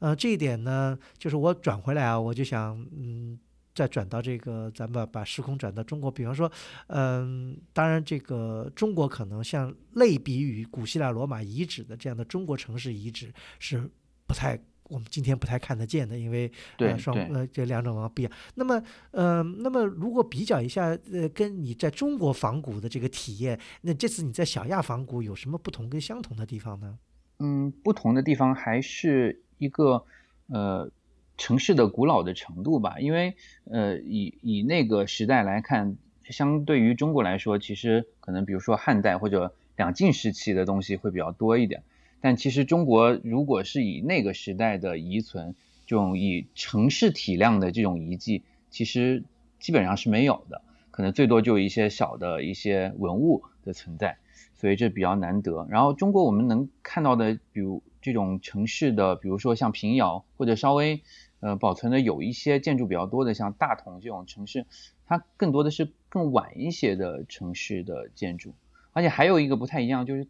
[0.00, 3.38] 呃，这一点呢，就是我转回来啊，我就想，嗯。
[3.74, 6.50] 再转到这个，咱们把时空转到中国，比方说，
[6.86, 13.90] 嗯，当然这个中国可能像类比于古希腊罗马遗址的这样的中国城市遗址是
[14.26, 16.50] 不太，我们今天不太看得见的，因为
[16.96, 18.32] 双呃这两种文化不一样。
[18.54, 26.98] 那么，呃，那么如果比较一下，呃，跟你在中国仿古的这个体验，那这次你在小亚仿古有什么不同跟相同的地方呢？
[27.40, 30.04] 嗯，不同的地方还是一个
[30.46, 30.88] 呃
[31.36, 33.00] 城市的古老的程度吧。
[33.00, 33.34] 因为
[33.70, 35.96] 呃以以那个时代来看，
[36.28, 41.82] 相对于中国来说，其实可能比如说汉代或者两晋时期的东西会比较多一点。
[42.20, 45.54] 但其实中国如果是以那个时代的遗存，
[45.86, 49.24] 这种以城市体量的这种遗迹，其实
[49.60, 54.16] 基本上是没有的，可能最多就一些小的一些文物的存在，
[54.54, 55.66] 所以这比较难得。
[55.68, 61.02] 然后中国我们能看到的，比如这种城市的，比如说像平遥或者稍微
[61.44, 64.64] 呃保存的有一些建筑比较多的，像大同这种城市，
[65.04, 68.54] 它更多的是更晚一些的城市的建筑，
[68.92, 70.26] 而且还有一个不太一样就是。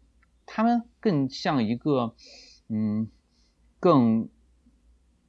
[0.47, 2.13] 他们更像一个，
[2.67, 3.09] 嗯，
[3.79, 4.29] 更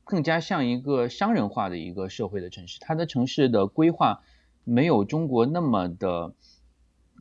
[0.04, 2.78] 更加像一个商人化的一个社会的城市。
[2.80, 4.20] 它的城市的规划
[4.62, 6.34] 没有中国那么的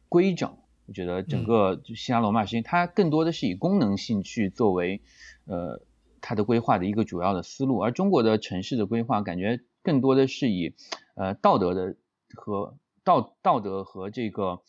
[0.09, 0.57] 规整。
[0.88, 5.01] 我觉得整个希腊罗马时期，它更多的是以功能性去作为
[5.45, 5.82] 呃
[6.26, 7.78] 它的规划的一个主要的思路。
[7.78, 10.73] 而中国的城市的规划，感觉更多的是以
[11.13, 11.95] 呃道德的
[12.34, 14.61] 和道道德和这个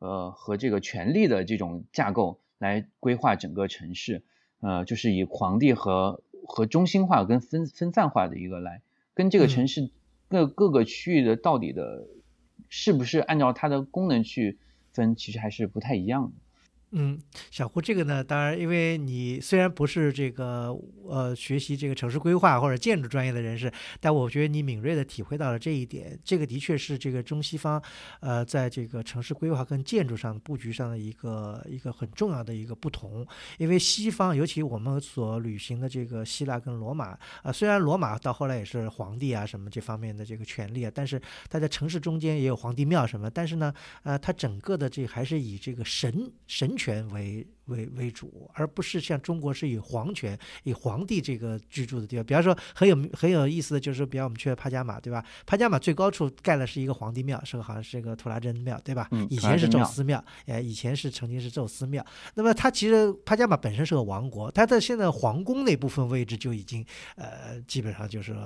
[0.00, 2.40] 呃和这个权力的这种架构。
[2.58, 4.24] 来规划整个城市，
[4.60, 8.80] 呃，就是以皇帝和和中心化跟分分散化的一个来，
[9.12, 9.90] 跟这个城市
[10.30, 12.06] 各各个区域的到底的，
[12.70, 14.58] 是不是按照它的功能去
[14.94, 16.32] 分，其实还是不太一样的。
[16.92, 17.20] 嗯，
[17.50, 20.74] 小胡，这个呢，当然，因为你虽然不是这个
[21.04, 23.70] 呃学习这个城市规划或者建筑专业的人士，
[24.00, 26.16] 但我觉得你敏锐的体会到了这一点。
[26.24, 27.82] 这个的确是这个中西方，
[28.20, 33.26] 呃，在这个城市规划跟建筑上布局上的一个一个很重要的一个不同。
[33.58, 41.20] 因为西方，尤其我们所旅行的这个希腊跟罗马，啊，虽然罗马到后来也是皇帝啊什么这方面的这个权利啊，但是
[41.50, 43.74] 它在城市中间也有皇帝庙什么，但是呢，
[44.04, 46.75] 呃，它整个的这还是以这个神神。
[46.76, 52.24] 权为为为主，而不是像中国是以皇权、以皇帝这个居住的地方。
[52.24, 55.24] 比方说，很有很有意思的就是，比方我们去帕加马，对吧？
[55.44, 59.08] 帕加马最高处盖的是一个皇帝庙，是个好像是一个图拉真庙，对吧？
[59.28, 62.04] 以前是宙斯庙，哎，以前是曾经是宙斯庙。
[62.34, 66.84] 那么它其实帕加马本身是个王国，它的现在皇宫那部分位置就已经
[67.16, 68.36] 呃基本上就是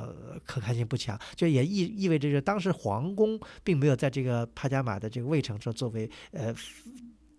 [0.47, 6.55] 可看性不强，就也意意味着，就当时皇宫并没有在这个帕加马的这个卫城上作为呃。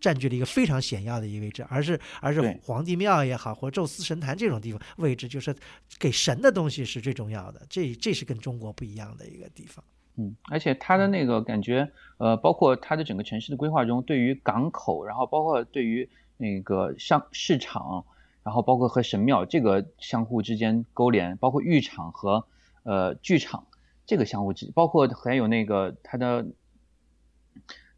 [0.02, 5.56] 占据了一个非常显要的一个位置，而是而是皇帝庙也好，或者宙斯神坛这种地方位置，就是
[5.99, 7.62] 给神的东西是最重要的。
[7.70, 9.86] 这这是跟中国不一样的一个地方。
[10.16, 18.04] 嗯，而且它的那个感觉，呃，包括它的整个城市的规划中，对于港口，然后包括对于那个商市场，
[18.43, 22.43] 然后包括和神庙这个相互之间勾连，包括浴场和
[22.84, 23.68] 呃剧场
[24.06, 26.47] 这个相互之，包括还有那个它的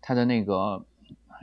[0.02, 0.86] 它的那个。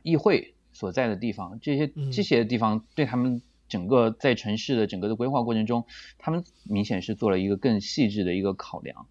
[0.03, 5.85] 议会所在的地方，这些这些地方对他们整个在城市的整个的规划过程中，
[6.19, 9.07] 他们明显是做了一个更细致的一个考量，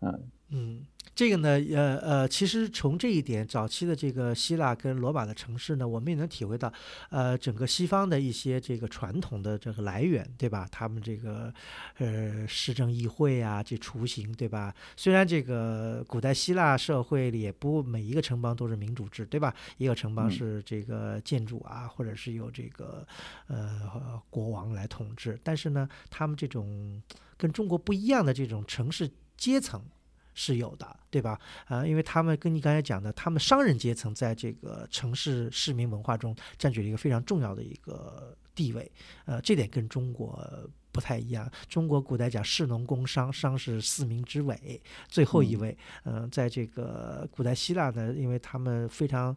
[0.00, 0.30] 嗯。
[0.50, 0.86] 嗯。
[1.14, 6.72] 这个呢，呃呃，其实从这一点，早期的这个希腊跟罗马的城市呢，我们也能体会到，
[7.10, 10.66] 呃，整个西方的一些这个传统的这个来源，对吧？
[10.72, 11.52] 他们这个，
[11.98, 14.74] 呃，市政议会啊，这雏形，对吧？
[14.96, 19.54] 虽然这个古代希腊社会里也不每一个城邦都是民主制，对吧？
[19.76, 23.06] 一个城邦是这个建主啊，或者是有这个，
[23.48, 27.02] 呃，国王来统治，但是呢，他们这种
[27.36, 29.82] 跟中国不一样的这种城市阶层。
[30.34, 31.38] 是有的，对吧？
[31.66, 38.90] 啊，因为他们跟你刚才讲的，他们商人阶层在这个城市市民文化中占据了一个非常重要的一个地位，
[39.26, 40.42] 呃，这点跟中国。
[40.94, 41.50] 不太一样。
[41.70, 45.74] 中国古代讲士农工商，商是四民之尾，最后一位。
[46.04, 49.34] 嗯，在这个古代希腊呢，因为他们非常，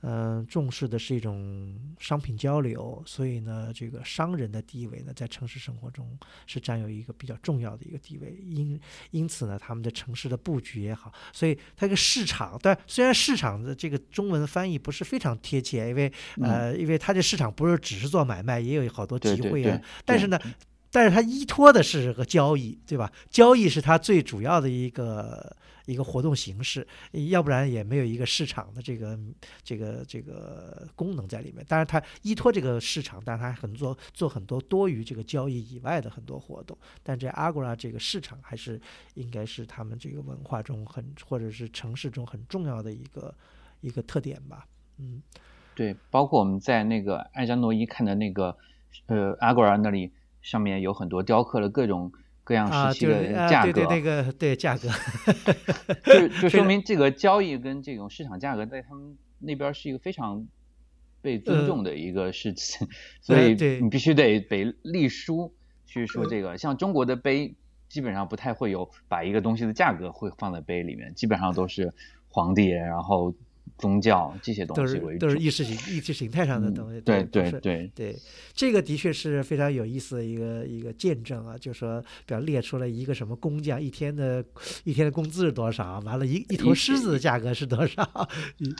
[0.00, 8.42] 嗯，重视的是一种商品交流，所以呢，这个商人的地位呢，在城市生活中是占有一个比较重要的一个地位。
[8.42, 16.12] 因因此呢，他们的城市的布局也好，所以它个市场，但虽然市场的这个中文翻译不是非常贴切，因为
[16.42, 19.80] 呃，因为它这市场不是只是做买卖，也有好多机会啊。
[20.04, 20.38] 但是呢。
[20.94, 23.10] 但是它依托的是个交易，对吧？
[23.28, 26.86] 交易是它最主要的一个一个活动形式，
[27.30, 29.18] 要不然也没有一个市场的这个
[29.64, 31.66] 这个这个功能在里面。
[31.68, 36.78] 当然，它依托这个市场，但它很多做很多多于这个交易以外的很多活动。
[37.02, 38.80] 但这阿古拉这个市场还是
[39.14, 43.34] 应该是他们这个文化中很或者是城市中很重要的一个
[43.80, 44.64] 一个特点吧。
[44.98, 45.20] 嗯，
[45.74, 48.56] 对，包括我们在那个艾加诺伊看的那个
[49.06, 50.12] 呃阿古拉那里。
[50.44, 52.12] 上面有很多雕刻了各种
[52.44, 54.88] 各样时期的价格，对对，那个对价格，
[56.04, 60.46] 就就说明这个交易跟这种市场价格在他们那边是一个非常
[61.22, 62.86] 被尊重的一个事情，
[63.22, 65.54] 所以你必须得得立书
[65.86, 66.58] 去说这个。
[66.58, 67.56] 像中国的碑，
[67.88, 71.94] 基本上不太会有把一个东西的价格会放在碑里面，基本上都是
[72.28, 73.34] 皇帝，然后。
[73.78, 77.00] 宗教这些东西为主，都是意识形意识形态上的东西。
[77.00, 78.16] 对对对对，
[78.54, 81.58] 这个的确是非常有意思的一个一个见证啊！
[81.58, 84.44] 就说，比方列出了一个什么工匠一天的
[84.84, 88.28] 一天的工资是多少，完了，一一头狮子的价格是多少，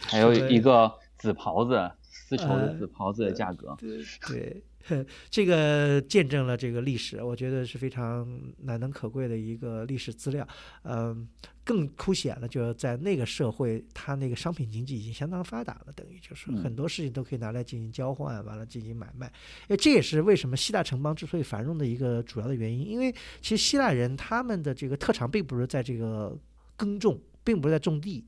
[0.03, 3.77] 还有 一个紫袍子丝绸的紫袍子的价格。
[3.81, 4.63] 对对。
[5.31, 10.47] 这个见证了这个历史，我觉得是非常难能可贵的一个历史资料。
[10.83, 11.27] 嗯，
[11.65, 19.33] 更凸显了就是在那个社会，它那个商品经济已经相当发达了，等于就是很多事情都可以拿来进行交换，完了进行买卖。
[19.69, 22.87] 哎，这也是为什么希腊城邦之所以繁荣的一个主要的原因。
[22.87, 23.11] 因为
[23.41, 26.39] 其实希腊人他们的这个特长并不是在这个
[26.77, 28.25] 耕种，并不是在种地。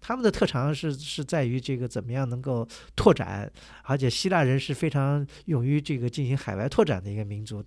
[0.00, 3.50] 他们的特长是是在于这个怎么样能够拓展，
[3.84, 7.62] 而且希腊人是非常勇于这个进行海外拓展的一个民族。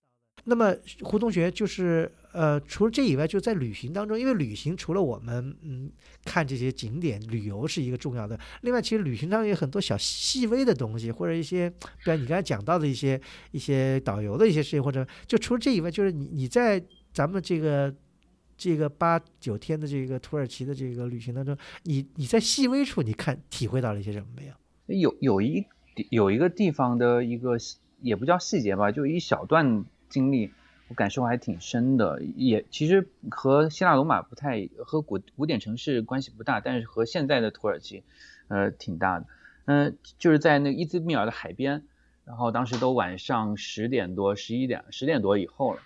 [0.45, 5.91] 那么胡同学就是呃，除了这以外，就在旅行当中，因为旅行除了我们嗯
[6.25, 13.21] 看这些景点旅游是一个重要的，另外其实旅行当中有很多小细微的东西，或者一些比如你刚才讲到的一些
[13.51, 17.93] 一些导游的一些事情，或者就除了这以外，就是你你在咱们这个。
[18.61, 24.53] 这个八九天的这个土耳其的这个旅行当中，你你在细微处你看体会到了一些什么没有？
[24.85, 25.65] 有有一
[26.11, 27.57] 有一个地方的一个
[28.01, 30.51] 也不叫细节吧，就一小段经历，
[30.89, 32.21] 我感受还挺深的。
[32.35, 38.03] 也其实和希腊罗马不太和古古典城市关系不大，但是和现在的土耳其
[38.47, 39.25] 呃挺大的。
[39.65, 41.83] 嗯，就是在那伊兹密尔的海边，
[42.25, 45.81] 然后当时都晚上十点多、十一点、十点多以后了。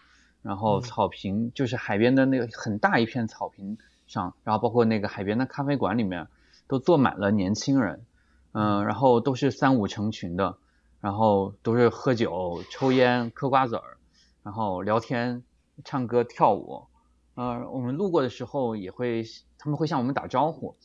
[0.45, 6.27] 然后草坪就是海边的那个很大一片草坪上，然后包括那个海边的咖啡馆里面
[6.67, 8.05] 都坐满了年轻人，
[8.51, 10.57] 嗯，然后都是三五成群的，
[11.01, 13.97] 然后都是喝酒、抽烟、嗑瓜子儿，
[14.43, 15.41] 然后聊天、
[15.83, 16.85] 唱歌、跳舞，
[17.33, 19.23] 呃，我们路过的时候也会，
[19.57, 20.75] 他们会向我们打招呼，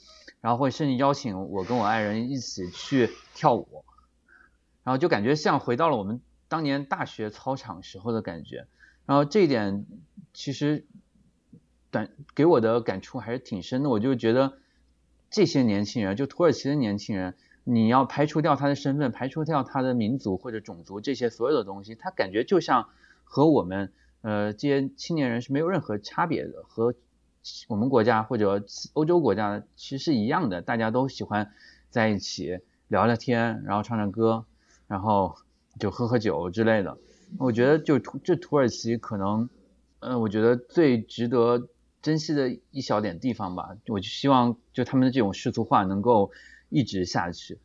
[0.41, 3.85] 然后会甚至邀请我跟我爱人一起去跳舞，
[4.85, 8.67] 然后就感觉像回到了我们当年大学操场时候的感觉。
[9.11, 9.87] 然后这一点
[10.33, 10.85] 其实
[11.91, 14.53] 感给我的感触还是挺深的，我就觉得
[15.33, 17.35] 这些年轻人，就土耳其的年轻人，
[17.65, 22.89] 你要排除掉他的身份，排除掉他的民族或者种族这些所有的东西，他感觉就像
[23.25, 23.93] 和我们
[24.23, 26.95] 呃这些青年人是没有任何差别的，和
[27.67, 31.51] 我们国家或者欧洲国家其实是一样的，大家都喜欢
[31.89, 34.45] 在一起聊聊天，然后唱唱歌，
[34.87, 35.35] 然后
[35.81, 36.97] 就喝喝酒之类的。
[37.39, 39.49] 我觉得就土这土耳其可能，
[40.01, 41.68] 嗯，我觉得最值得
[42.03, 46.31] 珍惜的一小点地方吧，我就希望就他们的这种世俗化能够
[46.68, 47.59] 一直下去，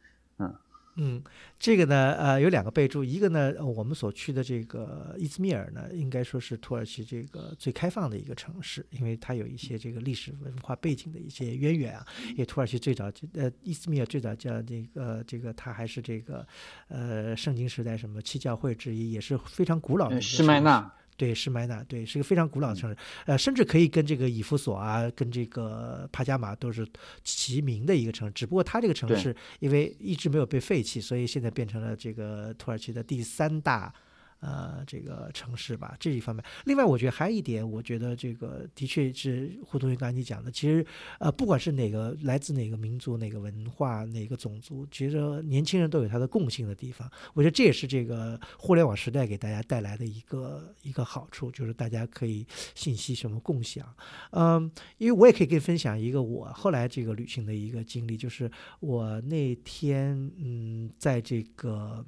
[0.98, 1.22] 嗯嗯，
[1.60, 16.48] 这个呢，呃，有两个备注，一个呢，我们所去的这个伊兹密尔呢，应该说是土耳其这个最开放的一个城市，因为它有一些这个历史文化背景的一些渊源啊，因为土耳其最早呃伊兹密尔最早叫这个这个它还是这个
[16.88, 20.20] 呃圣经时代什么七教会之一，也是非常古老的。
[21.18, 26.88] 对，是麦纳，对，是一个非常古老的城市，呃，甚至可以跟这个以弗所啊，跟这个帕加马都是
[27.24, 28.34] 齐名的一个城市。
[28.34, 33.93] 只不过它这个城市因为一直没有被废弃，所以现在变成了这个土耳其的第三大。
[34.46, 36.46] 呃，这个城市吧，这一方面。
[36.66, 40.86] 另外，我觉得还有一点，我觉得这个的确是胡同学刚才你讲的，其实
[41.20, 47.12] 呃，不管是哪个来自哪个民族、哪个文化、哪个种族，其实年轻人都有他的共性的地方。
[47.34, 53.84] 我觉得这也是这个互联网时代给大家带来的一个一个好处，就是大家可以信息什么共享。
[54.30, 62.06] 嗯，因为我也可以跟你分享一个我后来这个旅行的一个经历，就是我那天嗯，在这个。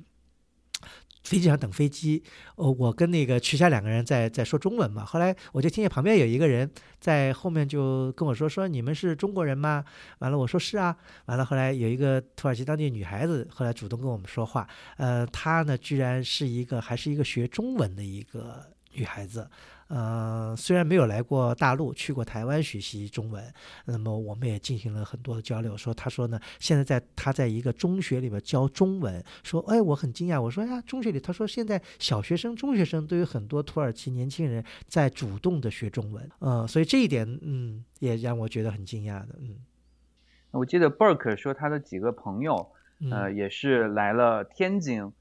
[1.28, 2.24] 飞机上等飞机，
[2.56, 5.04] 哦，我跟那个曲霞两个人在在说中文嘛。
[5.04, 6.72] 后来我就听见旁边有一个人
[7.02, 9.84] 在后面就跟我说：“说你们是中国人吗？”
[10.20, 10.96] 完了，我说是啊。
[11.26, 14.66] 完了，后来有一个土耳其当地女孩子后来主动跟我们说话，
[14.96, 19.50] 呃，她呢居然是一个还是一个学中文的一个女孩子。
[19.88, 23.44] 呃，虽然没有来过大陆，去过台湾学习中文，
[23.86, 25.78] 那么我们也进行了很多的交流。
[25.78, 29.24] 说他说呢，现在在他在一个中学里边教中文。
[29.44, 30.42] 说，哎，我很惊讶。
[30.42, 36.30] 我说呀，中学里，他说现在小学生、中学生都有很多土耳其年轻人在主动的学中文。
[36.40, 39.36] 呃，所以这一点，嗯，也让我觉得很惊讶的。
[39.40, 39.56] 嗯，
[40.52, 42.72] 我记得 Burke 说他的几个朋友，
[43.10, 45.12] 呃，也是来了天津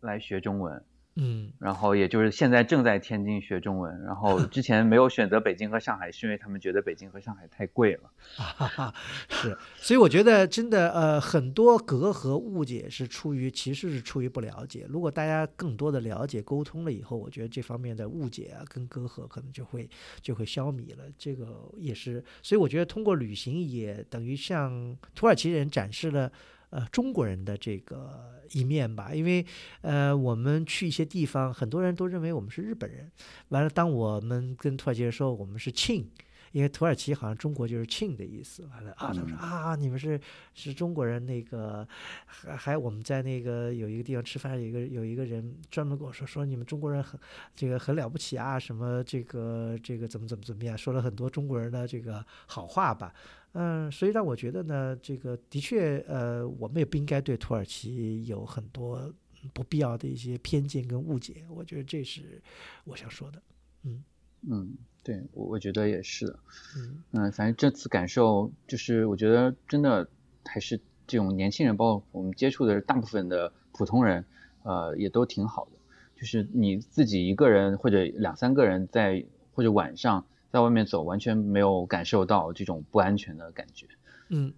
[0.00, 0.82] 来学中文。
[1.18, 8.10] 嗯然后也就是现在正在天津学中文，然后 之前没有选择北京和上海，是因为他们觉得北京和上海太贵了。
[8.36, 8.94] 啊 哈哈，
[9.28, 14.86] 是，所以我觉得真的呃，很多隔阂误解是出于其实是出于不了解。
[14.90, 19.88] 如果大家更多的了解沟通了以后，我觉得这方面的误解啊跟隔阂可能就会
[20.20, 21.04] 就会消弭了。
[21.16, 26.30] 这个也是，所以我觉得通过旅行也等于向土耳其人展示了。
[26.70, 29.44] 呃，中国人的这个一面吧，因为
[29.82, 33.10] 呃，我们去一些地方，很多人都认为我们是日本人。
[33.48, 36.10] 完了，当我们跟土耳其人说我们是庆，
[36.52, 38.64] 因为土耳其好像中国就是庆的意思。
[38.66, 40.20] 完了啊，他们说啊，你们是
[40.54, 41.86] 是中国人，那个
[42.26, 47.18] 还还我们在那个有一个地方吃饭，有一个有一个人专门跟我说说你们中国人很
[47.54, 53.14] 这个很了不起啊，什么这个这个怎么怎么怎么样，说了很多中国人的这个好话吧。
[53.58, 59.10] 嗯，所以让我觉得呢，这个的确，呃，我们也不应该对土耳其有很多
[59.54, 61.42] 不必要的一些偏见跟误解。
[61.48, 62.42] 我觉得这是
[62.84, 63.42] 我想说的。
[63.84, 64.04] 嗯
[64.48, 66.38] 嗯，对，我我觉得也是的。
[66.76, 70.06] 嗯嗯，反正这次感受就是，我觉得真的
[70.44, 74.22] 还是这种年轻人，包括我们接触的大部分的普通人，
[74.64, 75.70] 呃，也都挺好的。
[76.14, 80.26] 就是你自己一个人或者两三个人在或者晚上
[80.56, 83.86] 在外面走，完全没有感受到这种不安全的感觉。
[84.30, 84.52] 嗯。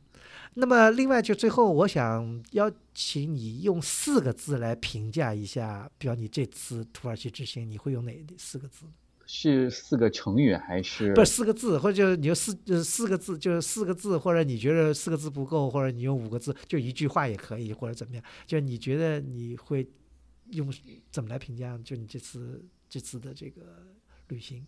[0.55, 8.87] 那么，另外就最后，我想邀请你用四个字来评价一下，比如你这次土耳其之行，你会用哪四个字？
[9.27, 11.15] 是四个成语还是？
[11.15, 18.25] 不是四个字，或者就你用四呃四个字，就是四个字，或者你觉得四个字不够，或者你用五个字，就一句话也可以，或者怎么样？
[18.47, 19.87] 就你觉得你会
[20.53, 20.73] 用
[21.11, 21.79] 怎么来评价？
[21.85, 23.61] 就你这次这次的这个
[24.29, 24.67] 旅行？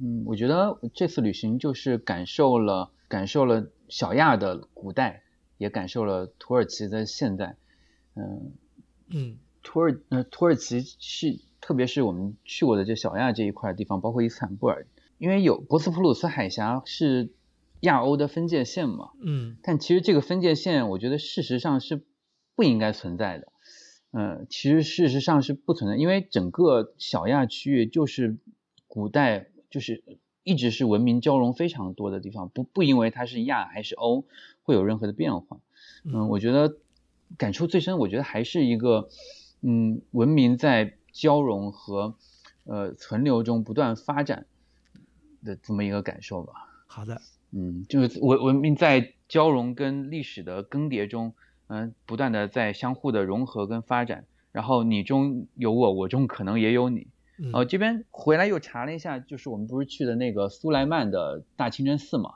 [0.00, 5.22] 嗯，我觉得这次旅行就是感受了感受了小亚的古代，
[5.58, 7.56] 也感受了土耳其的现代。
[8.14, 8.52] 嗯
[9.08, 14.86] 嗯土耳呃土耳其是，特别是我们去过的这小亚这一块地方，包括伊斯坦布尔，
[15.18, 17.32] 因为有博斯普鲁斯海峡是
[17.80, 22.04] 亚欧的分界线嘛，嗯但其实这个分界线，我觉得事实上是
[22.54, 23.52] 不应该存在的。
[24.12, 28.38] 嗯，其实事实上是不存在，因为整个小亚区域就是
[28.86, 30.02] 古代就是
[30.42, 34.24] 一直是文明交融非常多的地方，不不因为它是亚还是欧
[34.62, 35.58] 会有任何的变化。
[36.04, 36.76] 嗯，我觉得
[37.36, 39.08] 感触最深，我觉得还是一个
[39.60, 42.14] 嗯文明在交融和
[42.64, 44.46] 呃存留中不断发展
[45.44, 46.52] 的这么一个感受吧。
[46.86, 51.34] 好的，嗯，就是文文明在交融跟历史的更迭中，
[51.66, 54.24] 嗯、不断的在相互的融合跟发展。
[54.52, 57.08] 然后你中有我，我中可能也有你。
[57.38, 62.34] 嗯呃，这边回来又查了一下，就是我们不是去的那个苏莱曼的大清真寺嘛？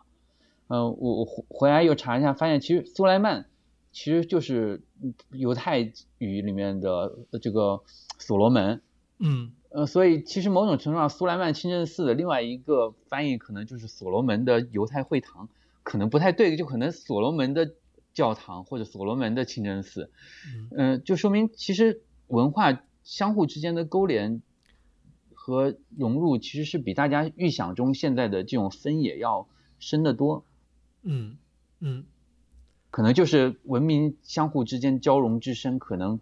[0.69, 3.47] 呃，我我回回来又查了一下，发现其实苏莱曼
[3.93, 5.81] 其实就是嗯犹太
[6.19, 7.83] 语里面的这个
[8.19, 8.81] 所罗门。
[9.19, 15.49] 嗯呃，所以其实某种程度上，苏莱曼清真寺的另外一个翻译可能就是所罗门的犹太会堂，
[15.83, 17.73] 可能不太对，就可能所罗门的
[18.13, 20.11] 教堂或者所罗门的清真寺，
[20.47, 24.43] 嗯嗯、就说明其实文化相互之间的勾连
[25.43, 30.45] 和融入，其实是比大家预想中现在的这种分野要深得多，
[31.03, 31.39] 嗯
[31.79, 32.05] 嗯
[32.91, 36.21] 可能就是文明相互之间交融之深，可能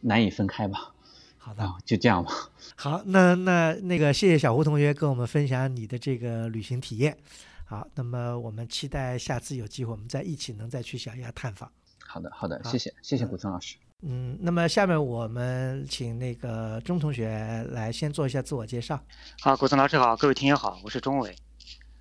[0.00, 0.94] 难以分开吧。
[1.38, 1.64] 好的。
[1.64, 2.30] 啊，就这样吧。
[2.76, 7.16] 好，那那那个谢谢小胡同学跟我们分享你的这个旅行体验。
[7.64, 11.72] 好，那么我们期待下次有机会我们再一起能再去小亚探访。
[12.06, 13.76] 好的，好的，好谢谢，谢谢古村老师。
[13.78, 13.91] 嗯，
[14.40, 19.00] 那么下面我们请那个钟同学来先做一下自我介绍。
[19.40, 21.36] 好，古村老师好，各位听友好，我是钟伟，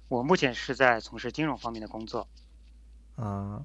[0.08, 2.28] 我目前是在从事金融方面的工作。
[3.18, 3.64] 啊、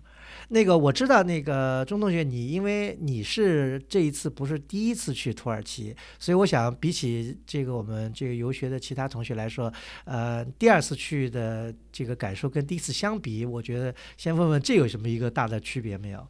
[0.49, 9.73] 那个我知道，那个钟同学，你因为你是这一次不是第一次去土耳其，所以我想比起这个我们这个游学的其他同学来说，
[10.05, 16.29] 呃，第二次去的这个感受跟第一次相比，我觉得先问问这有什么一个大的区别没有？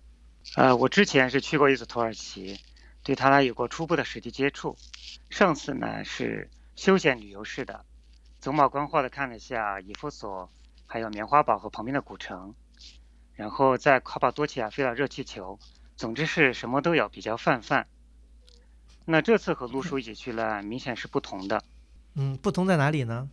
[0.55, 2.59] 呃，我之前是去过一次土耳其，
[3.03, 4.77] 对它有过初步的实地接触。
[5.29, 7.85] 上次呢是休闲旅游式的，
[8.39, 10.51] 走马观花的看了一下以弗所，
[10.87, 12.55] 还有棉花堡和旁边的古城，
[13.35, 15.59] 然后在卡帕多奇亚飞了热气球，
[15.97, 17.87] 总之是什么都有，比较泛泛。
[19.05, 21.63] 那这次和陆叔一起去了，明显是不同的。
[22.15, 23.29] 嗯，不同在哪里呢？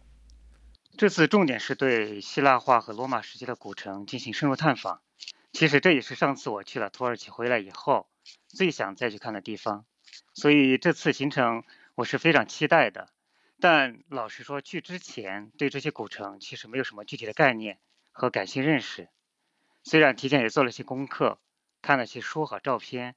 [0.98, 5.02] 这次重点是对希腊化和罗马时期的古城进行深入探访。
[5.54, 8.10] 其实这也是上次我去了土耳其回来以后
[8.48, 9.86] 最想再去看的地方，
[10.34, 13.08] 所以这次行程我是非常期待的。
[13.60, 17.80] 但老实说，去之前对这些古城其实没有什么具体的概念
[18.12, 19.10] 和感性认识。
[19.84, 21.40] 虽然提前也做了些功课，
[21.84, 23.16] 看了些书和照片，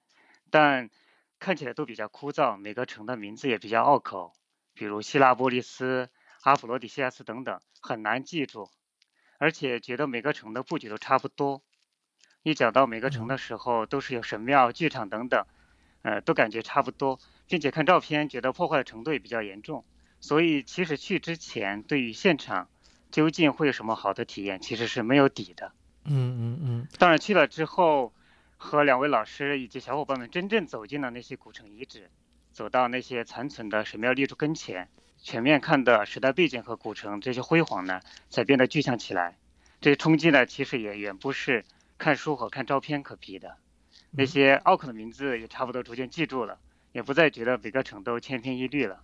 [0.51, 0.91] 但
[1.39, 4.35] 看起来都比较枯燥，每个城的名字也比较拗口，
[4.75, 6.11] 比如希拉波利斯、
[6.43, 8.71] 阿普罗底西亚斯等等，很难记住。
[9.39, 11.63] 而且觉得每个城的布局都差不多，
[12.47, 15.47] 一讲到每个城的时候，都是有神庙、剧场等等，
[16.03, 17.19] 呃，都感觉差不多，
[17.49, 19.85] 并且看照片觉得破坏的程度也比较严重。
[20.21, 22.69] 所以其实去之前，对于现场
[23.11, 25.73] 究竟会有什么好的体验，其实是没有底的。
[26.05, 26.89] 嗯嗯嗯。
[26.99, 28.13] 当然去了之后，
[28.57, 32.09] 和两位老师以及小伙伴们真正走进了那些古城遗址，
[32.53, 34.89] 走到那些残存的神庙立柱跟前。
[35.21, 39.37] 全面看的时代背景和古城这些辉煌呢，才变得具象起来。
[39.81, 41.65] 这些冲击呢，其实也远不是
[41.99, 43.57] 看书和看照片可比的。
[44.13, 46.59] 那些奥克的名字也差不多逐渐记住了，
[46.93, 49.01] 也不再觉得每个城都千篇一律了。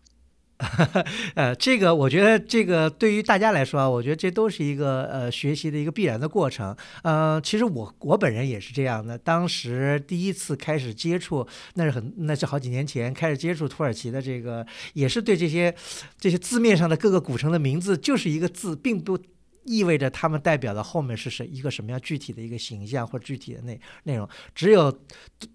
[1.35, 6.75] 呃，这个我觉得，这个对于大家来说啊，我觉得这都是一个呃学习的一个必然的过程。
[7.03, 9.19] 呃，其实我我本人也是这样的。
[9.19, 14.65] 当时第一次开始接触，那是很那是好几年前开始接触土耳其的这个，
[14.95, 15.75] 也是对这些
[16.17, 19.19] 这些字面上的各个古城的名字，就是一个字，并不。
[19.65, 24.29] 意味着他们代表的后面是什一个什么样具体的一个形象或具体的内内容？
[24.55, 24.97] 只有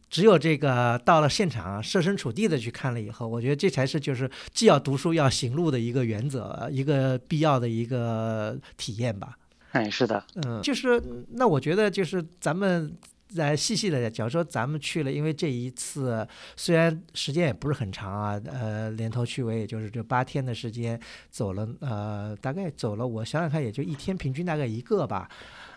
[0.10, 9.38] 只有这个到了现场设身处地的去看了以后，我觉得这才是就是既要读书要行路的一个原则，一个必要的一个体验吧。
[9.72, 11.01] 哎，是的，嗯，就是
[11.34, 12.95] 那我觉得就是咱们。
[13.28, 16.25] 再细细的，假如说咱们去了，因为这一次
[16.55, 20.99] 虽然时间也不是很长啊，呃，连头去尾也就是这八天的时间，
[21.30, 25.30] 走了呃，大概走了，我想想看，也就一天平均大概一个吧，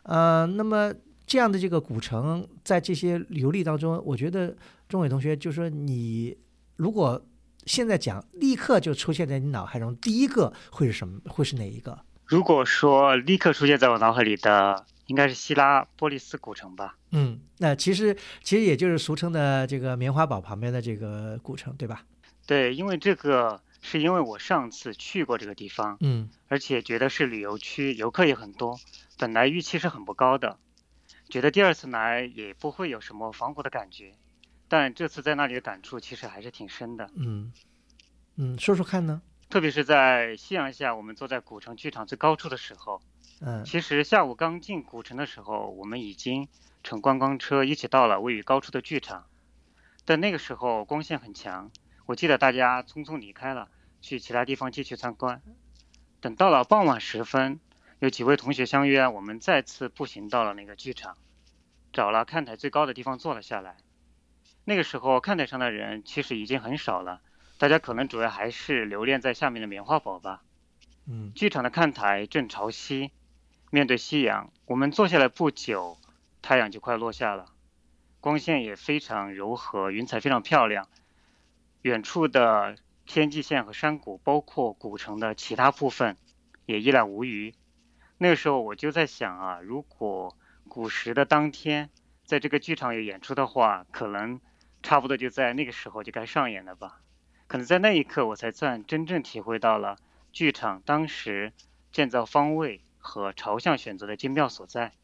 [0.05, 0.95] 呃，那么
[1.27, 4.57] 这样的这个古城，在这些游历当中，我觉得
[4.89, 6.37] 钟伟同学就说你
[6.77, 7.21] 如果
[7.67, 11.21] 现在讲，立刻就出现在你脑海中，第一个会是什么？
[11.27, 11.99] 会是哪一个？
[12.27, 14.87] 如果说立刻出现在我脑海里的。
[15.11, 16.97] 应该是希拉波利斯古城吧？
[17.11, 22.07] 嗯，那其实其实也就是俗称的这个棉花堡旁边的这个古城，对吧？
[22.47, 28.79] 对，因为这个是因为我上次去过这个地方，嗯，而且觉得是旅游区，游客也很多，
[29.19, 30.61] 本来预期是很不高的，
[31.29, 34.13] 觉得第二次来也不会有什么仿古的感觉，
[34.69, 37.11] 但这次在那里的感触其实还是挺深的。
[37.17, 37.53] 嗯
[38.37, 39.21] 嗯，说说看呢？
[39.49, 43.03] 特别是在夕阳下，我们坐在古城剧场最高处的时候。
[43.43, 46.49] 嗯，其实下午刚进古城的时候，我们已经
[46.83, 49.25] 乘观光车一起到了位于高处的剧场，
[50.05, 51.71] 但那个时候光线很强，
[52.05, 53.71] 我记得大家匆匆离开了，
[54.03, 55.41] 去其他地方继续参观。
[56.21, 57.61] 等到了傍晚时分，
[57.99, 61.17] 有几位同学相约，我们再次步行到了那个剧场，
[61.95, 63.79] 找了看台最高的地方坐了下来。
[64.67, 67.23] 那个时候看台上的人其实已经很少了，
[67.57, 70.43] 大家可能主要还是留恋在下面的棉花堡吧。
[71.07, 73.13] 嗯，剧场的看台正朝西。
[73.73, 75.97] 面对夕阳，我们坐下来不久，
[76.43, 77.47] 太阳就快落下了，
[78.21, 80.89] 光线也非常柔和，云彩非常漂亮。
[81.83, 82.75] 远处的
[83.07, 86.17] 天际线和山谷，包括古城的其他部分，
[86.67, 87.55] 也一览无余。
[88.19, 90.37] 那个时候我就在想啊，如果
[90.69, 91.91] 古时的当天
[92.25, 94.41] 在这个剧场有演出的话，可能
[94.83, 97.01] 差不多就在那个时候就该上演了吧。
[97.47, 99.97] 可能在那一刻，我才算真正体会到了
[100.33, 101.53] 剧场当时
[101.93, 102.83] 建造方位。
[103.01, 105.00] 和朝向选择的精妙所在。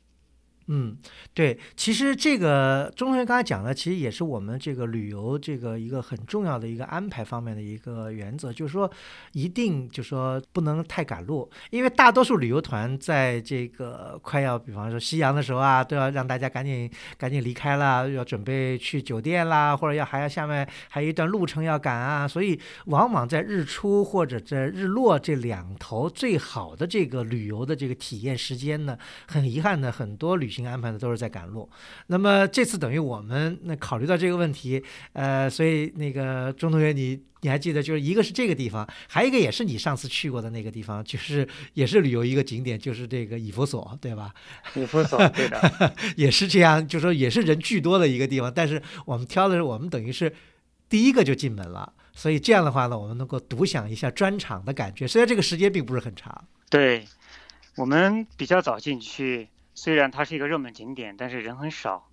[0.69, 0.97] 嗯，
[1.33, 8.91] 对，其实这个钟同学刚才讲的，其实也是我们这个旅游这个一个很重要的一个安排方面的一个原则，就是说
[9.31, 28.99] 一定就是说不能太赶路，因为大多数旅游团在这个快要比方说夕阳的时候啊，都要让大家赶紧赶紧离开了，要准备去酒店啦，或者要还要下面还有一段路程要赶啊，所以往往在日出或者在日落这两头最好的这个旅游的这个体验时间呢，
[29.29, 30.56] 很遗憾的很多旅。
[30.57, 31.69] 行安排的都是在赶路，
[32.07, 34.83] 那么这次等于我们那考虑到这个问题，
[35.13, 44.33] 呃，所以那个钟同学，你你还记得，就是一个是这个地方，还有一个也是你上次去过的那个地方，就是也是旅游一个景点，就是这个以弗所，对吧？
[44.75, 50.33] 以弗所，对的， 也是这样，就说也是人巨多的一个地方，但是我们挑的是我们等于是
[50.89, 56.45] 第一个就进门了，所以这样的话呢，我们能够独享一下专场的感觉，虽然这个时间并不是很长。
[56.71, 57.05] 对，
[57.77, 59.49] 我们比较早进去。
[59.77, 62.09] 虽然它是一个热门景点，但是人很少，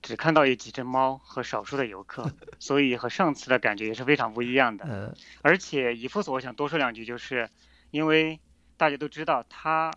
[0.00, 4.86] 只看到有几只猫和少数的游客，所以和上次的感觉也是非常不一样的。
[4.88, 7.50] 嗯，而且以夫所，我想多说两句，就是
[7.90, 8.40] 因为
[8.78, 9.92] 大家都知道它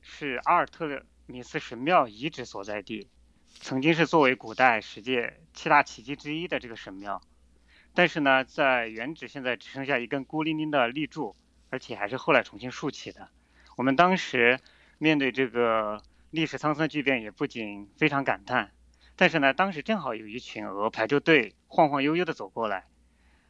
[0.00, 3.08] 是阿尔特米斯神庙遗址所在地，
[3.60, 7.22] 曾经是作为古代世界七大奇迹之一的这个神庙，
[7.94, 11.36] 但是呢，在原址现在只剩下一根孤零零的立柱，
[11.70, 13.28] 而且还是后来重新竖起的。
[13.76, 14.58] 我们当时
[14.98, 16.02] 面对这个。
[16.32, 18.72] 历史沧桑巨变也不仅非常感叹，
[19.16, 22.86] 但是呢，当时正好有一群鹅排着队，晃晃悠悠的走过来，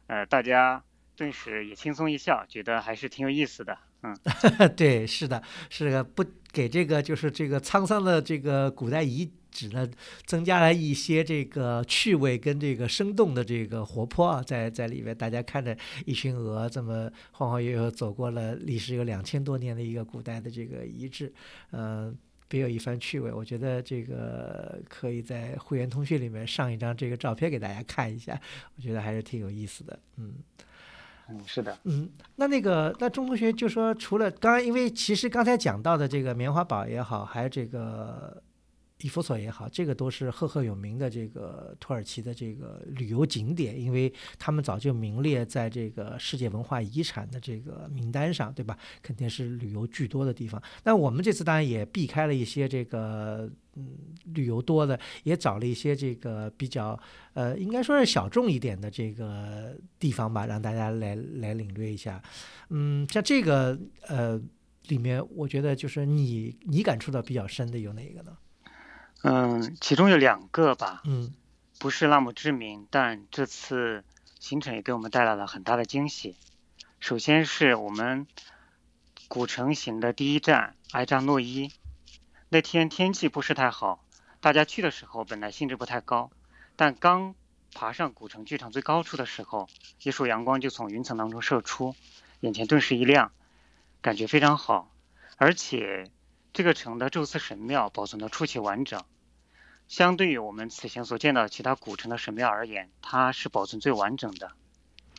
[0.07, 0.83] 呃，大家
[1.15, 3.77] 顿时也轻松一笑，觉得还是挺有意思的。
[4.01, 4.13] 嗯，
[4.75, 9.89] 对，是的，是个不给这个就是这个沧桑的这个古代遗址呢，
[10.25, 21.33] 增加了一些这个趣味跟这个生动的这个活泼啊，在在里面，大家看着一群鹅这么晃晃悠悠走过了历史有两千多年的一个古代的这个遗址，
[21.71, 22.13] 嗯。
[22.53, 28.39] 别有一番趣味，我觉得这个可以在会员通讯里面上一张这个照片给大家看一下，
[28.75, 30.35] 我觉得还是挺有意思的，嗯。
[31.29, 38.42] 嗯，是的，嗯，那那个，那钟同学就说，除了刚刚，因为其实刚才讲到的这个棉花堡也好，还有这个
[39.03, 48.77] 伊夫索也好，这个都是赫赫有名的这个土耳其的这个旅游景点，因为他们早就名列在这个世界文化遗产的这个名单上，对吧？
[49.01, 50.61] 肯定是旅游巨多的地方。
[50.83, 53.49] 那我们这次当然也避开了一些这个。
[53.75, 53.87] 嗯，
[54.35, 56.95] 旅游多的也找了一些这个比较
[57.33, 62.21] 呃，应该说是小众一点的这个地方吧，让大家来来领略一下。
[62.69, 63.75] 嗯，像这个
[64.07, 64.39] 呃
[64.89, 68.37] 里面，我觉得就是你你感触到比较深的有哪一个呢？
[69.23, 71.01] 嗯，其中有两个吧。
[71.05, 71.33] 嗯，
[71.79, 74.03] 不是那么知名，但这次
[74.39, 76.35] 行程也给我们带来了很大的惊喜。
[76.99, 78.27] 首先是我们
[79.29, 81.71] 古城行的第一站埃扎诺伊。
[82.49, 84.03] 那天天气不是太好，
[84.41, 86.29] 大家去的时候本来兴致不太高，
[86.75, 87.33] 但刚
[87.73, 89.69] 爬上古城剧场最高处的时候，
[90.03, 91.95] 一束阳光就从云层当中射出，
[92.41, 93.31] 眼前顿时一亮，
[94.01, 94.91] 感觉非常好。
[95.37, 96.11] 而且
[96.53, 99.03] 这个城的宙斯神庙保存的出奇完整，
[99.87, 104.51] 相对于我们此前所见到其他古城的神庙而言，它是保存最完整的。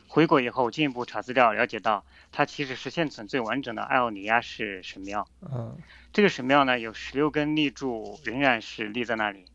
[0.07, 5.27] 回国以后进一步查资料，了解到它其实是现存最完整的艾奥尼亚式神庙。
[5.41, 5.77] 嗯。
[6.13, 9.45] 这个神庙呢，有十六根立柱仍然是立在那里，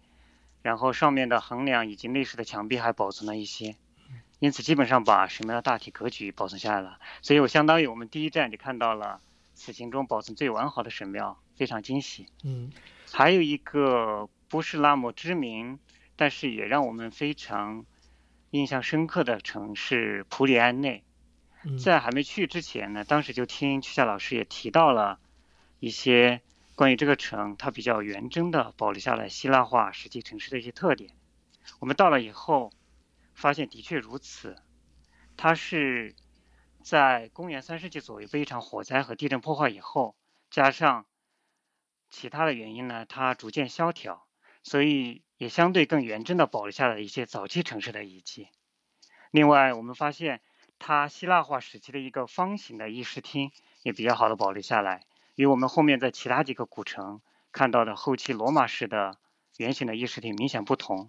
[0.61, 3.77] 然后上面的横梁以及内饰的墙壁还保存了一些，
[4.39, 6.99] 因此基本上把神庙的大体格局保存下来了。
[7.23, 9.23] 所以我相当于我们第一站就看到了
[9.55, 12.27] 此行中保存最完好的神庙，非常惊喜。
[12.43, 12.73] 嗯，
[13.13, 15.79] 还有一个不是那么知名，
[16.17, 17.85] 但是也让我们非常
[18.51, 21.05] 印象深刻的城市普里安内。
[21.79, 25.21] 在还没去之前呢，当时就听曲夏老师也提到了
[25.81, 26.41] 一些。
[26.77, 31.11] 关于这个城，它比较原真的保留下来希腊化实际城市的一些特点。
[31.79, 32.73] 我们到了以后，
[33.35, 34.57] 发现的确如此。
[35.37, 36.15] 它是
[36.83, 40.17] 在公元三世纪左右被一场火灾和地震破坏以后，
[40.51, 41.05] 加上
[42.11, 44.27] 其他的原因呢，它逐渐萧条，
[44.63, 48.49] 所以也相对更原真的保留下了一些早期城市的遗迹。
[49.31, 50.41] 另外，我们发现
[50.79, 53.53] 它希腊化时期的一个方形的议事厅
[53.83, 55.05] 也比较好的保留下来。
[55.37, 57.21] 与我们后面在其他几个古城
[57.53, 59.17] 看到的后期罗马式的
[59.57, 61.09] 圆形的议事厅明显不同，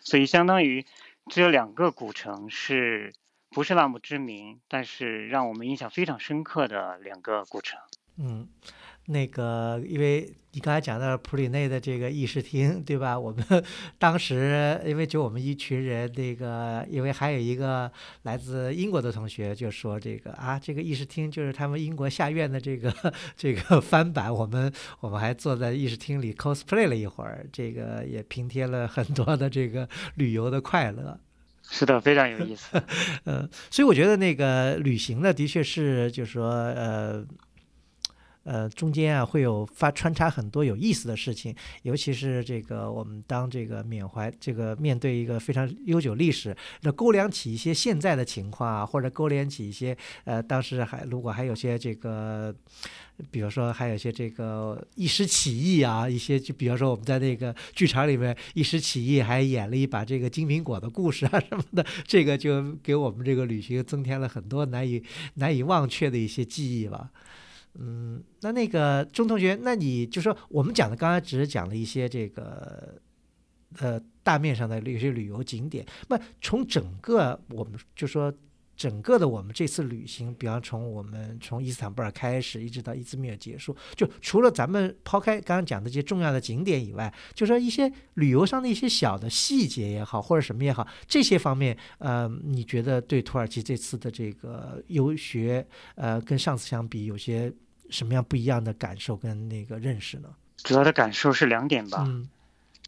[0.00, 0.84] 所以相当于
[1.26, 3.14] 这两个古城是
[3.50, 7.78] 不是那么知名，但是让我们印象非常深刻的两个古城。
[8.16, 8.48] 嗯。
[9.10, 13.18] 那个，因为你刚才讲到普里内的这个议事厅，对吧？
[13.18, 13.44] 我们
[13.98, 17.90] 当时因为就我们一群人，那个因为还有一个
[18.22, 22.92] 来自英国的同学就说这个啊，这个议事厅就是他们英国下院的这个
[23.36, 24.32] 这个翻版。
[24.32, 31.18] 我们我们还坐在议事厅里 cosplay 了一会儿，这个也平添了很多的这个旅游的快乐。
[31.68, 32.82] 是的，非常有意思。
[33.22, 37.24] 呃，所以我觉得那个旅行呢，的确是就是说呃。
[38.42, 52.54] 呃，中间啊会有发穿插很多有意思的事情，尤其是这个我们当这个缅怀这个面对一个非常悠久历史，那勾连起一些现在的情况啊，或者勾连起一些呃当时还如果还有些这个，
[53.30, 65.02] 比如说还有些这个一时起意啊，一些就比如说我们在那个剧场里面一时起意，还演了一把这个金苹果的故事啊什么的，这个就给我们这个旅行增添了很多难以
[65.34, 67.10] 难以忘却的一些记忆吧。
[67.74, 73.00] 嗯，那那个钟同学，那你就说我们讲的刚才只是讲了一些这个，
[73.78, 75.86] 呃，大面上的一些旅游景点。
[76.08, 78.32] 那从整个我们就说。
[78.80, 95.66] 整个的我们这次旅行，比方从我们从伊斯坦布尔开始，一直到伊兹密尔结束，就除了咱们抛开刚刚讲的这些重要的景点以外，就说一些旅游上的一些小的细节也好，或者什么也好，这些方面，呃，你觉得对土耳其这次的这个游学，
[95.96, 97.52] 呃，跟上次相比，有些
[97.90, 100.30] 什么样不一样的感受跟那个认识呢？
[100.56, 102.06] 主要的感受是两点吧。
[102.08, 102.26] 嗯。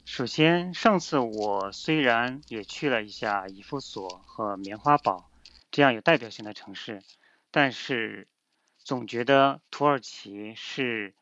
[0.06, 5.28] 首先，上次我虽然也去了一下伊夫索和棉花堡。
[5.72, 7.02] 这样有代表性的城市，
[7.50, 8.28] 但是
[8.76, 11.14] 总觉得土耳其是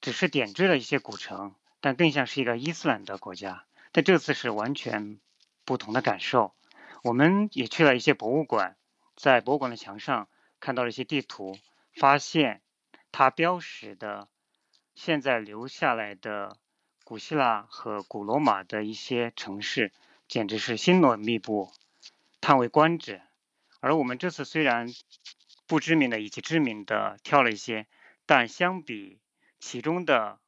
[0.00, 3.66] 只是点缀了一些古城，但更像是一个伊斯兰的国家。
[3.92, 5.20] 但这次是完全
[5.66, 6.54] 不同的感受。
[7.02, 8.76] 我们也去了一些博物馆，
[9.16, 10.28] 在博物馆的墙上
[10.60, 11.58] 看到了一些地图，
[11.94, 12.62] 发现
[13.12, 14.28] 它标识的
[14.94, 16.56] 现在留下来的
[17.04, 19.92] 古希腊和古罗马的一些城市，
[20.26, 21.70] 简直是星罗密布，
[22.40, 23.20] 叹为观止。
[23.84, 24.88] 而我们这次虽然
[25.66, 27.86] 不知名的以及知名的挑了一些，
[28.24, 29.20] 但相比
[29.60, 30.38] 其中的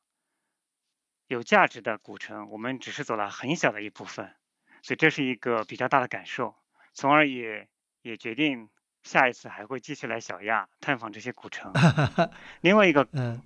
[1.26, 4.34] 有价值的古城，我们只是走了很小的一部分，
[4.80, 6.54] 所以这是一个比较大的感受，
[6.94, 7.68] 从而也
[8.00, 8.70] 也决定
[9.02, 11.74] 下一次还会继续来小亚探访这些古城。
[12.62, 13.42] 另外一个，嗯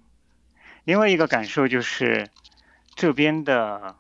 [0.84, 2.30] 另外一个感受就是
[2.94, 3.96] 这边的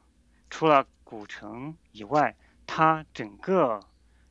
[0.50, 3.80] 除了古城以外，它整个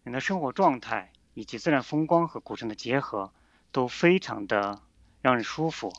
[0.04, 1.12] 人的生活状态。
[1.40, 3.32] 以及自然风光和古城的结合
[3.72, 4.78] 都非常的
[5.22, 5.90] 让人舒服，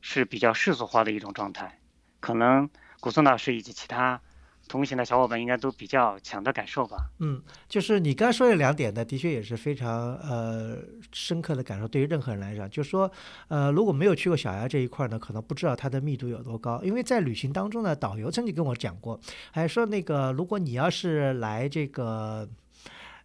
[0.00, 1.78] 是比较世俗化的一种状态。
[2.18, 2.68] 可能
[2.98, 4.20] 古松老师以及其他
[4.66, 6.96] 同行的小伙伴应该都比较强的感受吧。
[7.20, 10.76] 嗯，就是你刚才说的两点呢，的确也是非常呃
[11.12, 11.86] 深刻的感受。
[11.86, 13.08] 对于任何人来讲，就是说
[13.46, 16.82] 呃如果没有去过小鸭这一块呢，可能不知道它的密度有多高。
[16.82, 19.20] 因为在旅行当中呢，导游曾经跟我讲过，
[19.52, 22.48] 还说那个如果你要是来这个。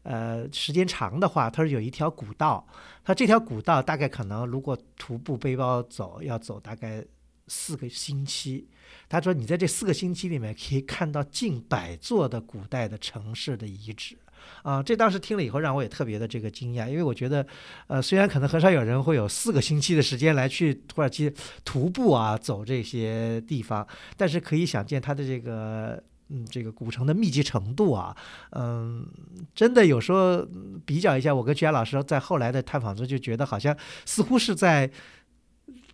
[0.03, 2.65] 呃，时间长的话，它是有一条古道，
[3.03, 7.03] 它这条古道大概可能如果徒步背包走，要走大概
[7.47, 8.67] 四个星期。
[9.07, 14.17] 他说，你在这四个星期里面可以看到近百座的古代的城市的遗址
[14.63, 14.81] 啊。
[14.81, 17.45] 这当时听了以后，让我也特别的这个惊讶，因为我觉得，
[17.87, 21.31] 呃，虽然可能很少有人会有四个星期的时间来去土耳其
[21.63, 26.01] 徒步啊，走这些地方，但是可以想见它的这个。
[26.29, 28.15] 嗯，这个古城的密集程度啊，
[28.51, 29.05] 嗯，
[29.53, 30.45] 真的有时候
[30.85, 33.75] 比较一下，我跟徐岩老师在后来的探访中就觉得，好像
[34.05, 34.89] 似乎是在。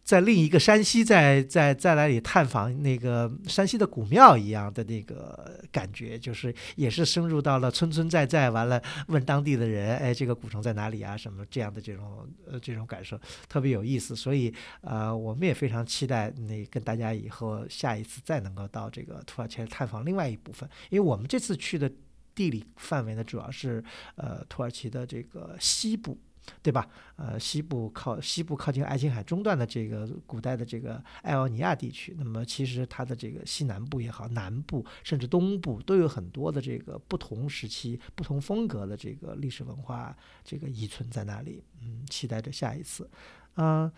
[0.05, 11.17] 在另一个山西，在在在那里探访那个山西的古庙一样的那个感觉，就是也是深入到了村村寨寨，完了问当地的人，哎，这个古城在哪里啊？
[11.17, 14.15] 什么这样的这种呃这种感受特别有意思。
[14.15, 21.91] 所以呃，我们也非常期待那跟大家以后下一次再能够到这个土耳其探访另外一部分，因为我们这次去的
[22.35, 23.83] 地理范围呢，主要是
[24.17, 26.15] 呃土耳其的这个西部。
[26.61, 26.87] 对吧？
[27.17, 41.63] 呃，西部靠西部靠近爱琴海中段的这个古代的这个爱奥尼亚地区，那么其实它的这个西南部也好，南部甚至东部都有很多的这个不同时期、不同风格的这个历史文化这个遗存在那里。
[41.81, 43.09] 嗯，期待着下一次。
[43.55, 43.89] 嗯，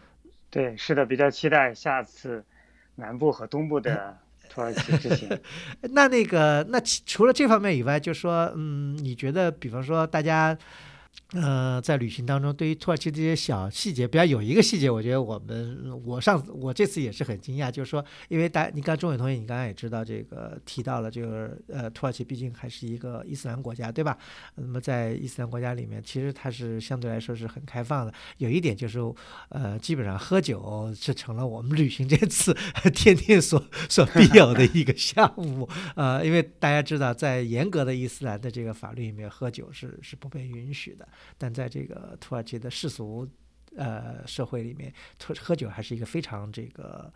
[0.49, 2.45] 对，是的，比较期待下次
[2.95, 4.15] 南部和东部的
[4.47, 5.27] 土耳其之行。
[5.93, 10.55] 那那个，那除了这方面以外，就说，嗯，你觉得，比方说大家。
[11.33, 24.17] 呃，在旅行当中，对于土耳其这些小细节，比方有一个细节，我觉得我们我上次我这次也是很惊讶，就是说，因为大你刚钟伟同学，你刚刚也知道这个提到了，就是呃，土耳其毕竟还是一个伊斯兰国家，对吧？
[24.55, 28.13] 那么在伊斯兰国家里面，其实它是相对来说是很开放的。
[28.37, 28.99] 有一点就是，
[29.49, 32.55] 呃，基本上喝酒是成了我们旅行这次
[32.95, 35.67] 天天所所必有的一个项目。
[35.97, 41.06] 呃，因为大家知道，在严格的伊斯兰的这个法律里面，喝酒是是不被允许的。
[41.37, 43.27] 但在这个土耳其的世俗
[43.75, 44.93] 呃社会里面，
[45.23, 47.11] 喝喝酒还是一个非常这个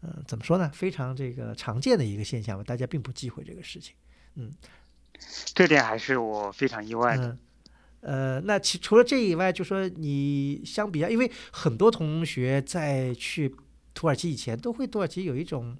[0.00, 0.70] 呃怎么说呢？
[0.72, 2.64] 非常这个常见的一个现象吧。
[2.64, 3.94] 大家并不忌讳这个事情，
[4.34, 4.52] 嗯，
[5.54, 7.36] 这点还是我非常意外的。
[8.00, 13.54] 呃，那其除了这以外，就说你相比较，因为很多同学在去
[13.94, 15.76] 土耳其以前，都会土耳其有一种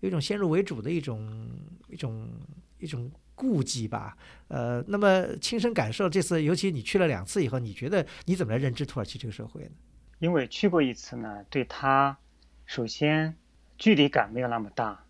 [0.00, 1.50] 有一种先入为主的一种
[1.88, 2.30] 一种
[2.78, 3.10] 一种。
[3.36, 4.16] 顾忌吧，
[4.48, 9.70] 呃，那么亲身感受这次，尤其你去了两次以后，你觉得你怎么来认知土耳其这个社会呢？
[10.18, 12.16] 因为去过一次呢，对它
[12.64, 13.36] 首先
[13.76, 15.04] 距离感没有那么大，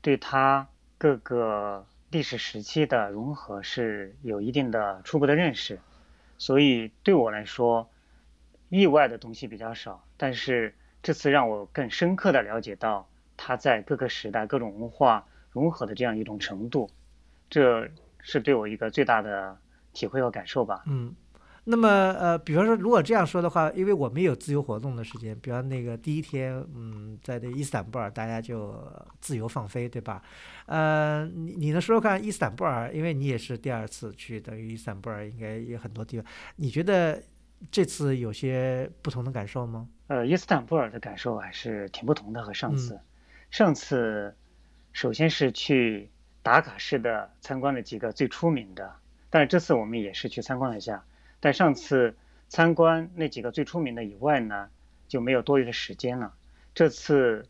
[0.00, 0.66] 对它
[0.96, 5.78] 各个历史时期的融合是有一定的初步的认识，
[6.38, 7.90] 所以对我来说
[8.70, 10.02] 意外的东西比较少。
[10.16, 13.06] 但是这次让我更深刻的了解到
[13.36, 16.90] 它在各个时代各种文化融合的这样一种程度。
[17.48, 17.88] 这
[18.20, 19.56] 是对我一个最大的
[19.92, 20.82] 体会和感受吧。
[20.86, 21.14] 嗯，
[21.64, 28.80] 那么呃，比方说，如果这样说的话，因为我们有自由活动的时间，比方那个第一天，嗯，在这伊斯坦布尔，大家就
[29.20, 30.22] 自由放飞，对吧？
[30.66, 32.92] 呃，你你能说说看伊斯坦布尔？
[32.92, 36.26] 因为你也是第二次去，等于伊斯坦布尔应该有很多地方，
[36.56, 37.22] 你觉得
[37.70, 39.88] 这次有些不同的感受吗？
[40.08, 42.98] 呃，伊斯坦布尔的感受还是挺不同的，和上次。
[43.50, 44.34] 上次
[44.92, 46.10] 首先是去。
[46.46, 48.94] 打卡式的参观了几个最出名的，
[49.30, 51.04] 但是这次我们也是去参观了一下。
[51.40, 52.16] 但上次
[52.46, 54.70] 参观那几个最出名的以外呢，
[55.08, 56.34] 就没有多余的时间了。
[56.72, 57.48] 这次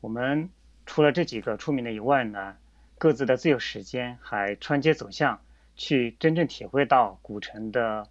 [0.00, 0.48] 我们
[0.86, 2.56] 除了这几个出名的以外呢，
[2.98, 5.40] 各自的自由时间，还穿街走巷，
[5.74, 8.08] 去真正体会到古城的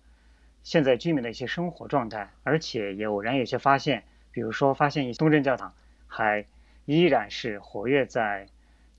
[0.64, 5.74] 现在居民的一些生活状态，而且也偶然有些发现，比如说发现一些东正教堂
[6.08, 6.46] 还
[6.84, 8.50] 依然是活跃在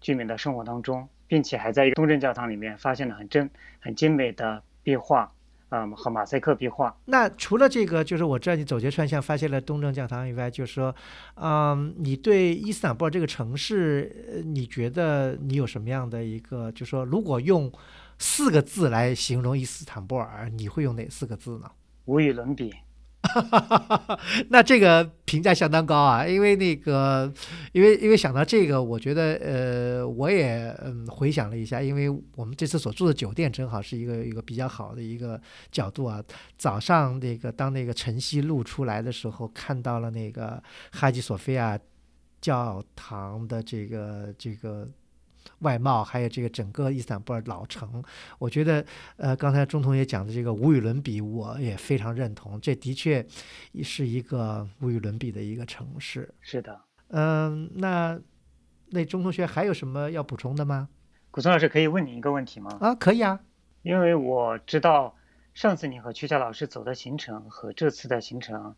[0.01, 3.51] 居民的生活当中，并且还在一个东正教堂里面发现了很真
[3.81, 5.33] 很精美的壁画。
[5.69, 6.97] 嗯，和马赛克壁画。
[7.07, 10.95] 那除了这个，就是我知道你走街串巷发现了东正教堂以外，就是说，
[11.35, 17.71] 嗯，你对伊斯坦布尔这个城市，你觉得你有什么样的一个，就是说，如果用
[18.17, 21.69] 四个字来形容伊斯坦布尔，你会用哪四个字呢？
[22.05, 22.73] 无与伦比。
[24.51, 27.33] 那这个评价相当高啊，因为那个，
[27.73, 36.23] 因为因为想到这个，我觉得呃，我也嗯回想了一下，因为我们这次所住的酒店正好是一个一个比较好的一个角度啊。
[36.57, 40.63] 早上那个当那个晨曦露出来的时候，看到了那个
[40.93, 41.79] 哈吉索菲亚
[42.41, 44.89] 教堂的这个这个。
[45.61, 48.03] 外貌，还有这个整个伊斯坦布尔老城，
[48.39, 48.85] 我觉得，
[49.17, 52.61] 呃，刚才钟同学讲的这个无与伦比，我也非常认同。
[52.61, 53.27] 这的确
[53.83, 56.33] 是一个无与伦比的一个城市。
[56.41, 58.21] 是的，嗯，那
[58.91, 60.89] 那钟同学还有什么要补充的吗？
[61.31, 62.77] 古松老师可以问你一个问题吗？
[62.81, 63.41] 啊，可以啊。
[63.83, 65.15] 因为我知道
[65.55, 68.75] 上次你和曲佳老师走的行程和这次的行程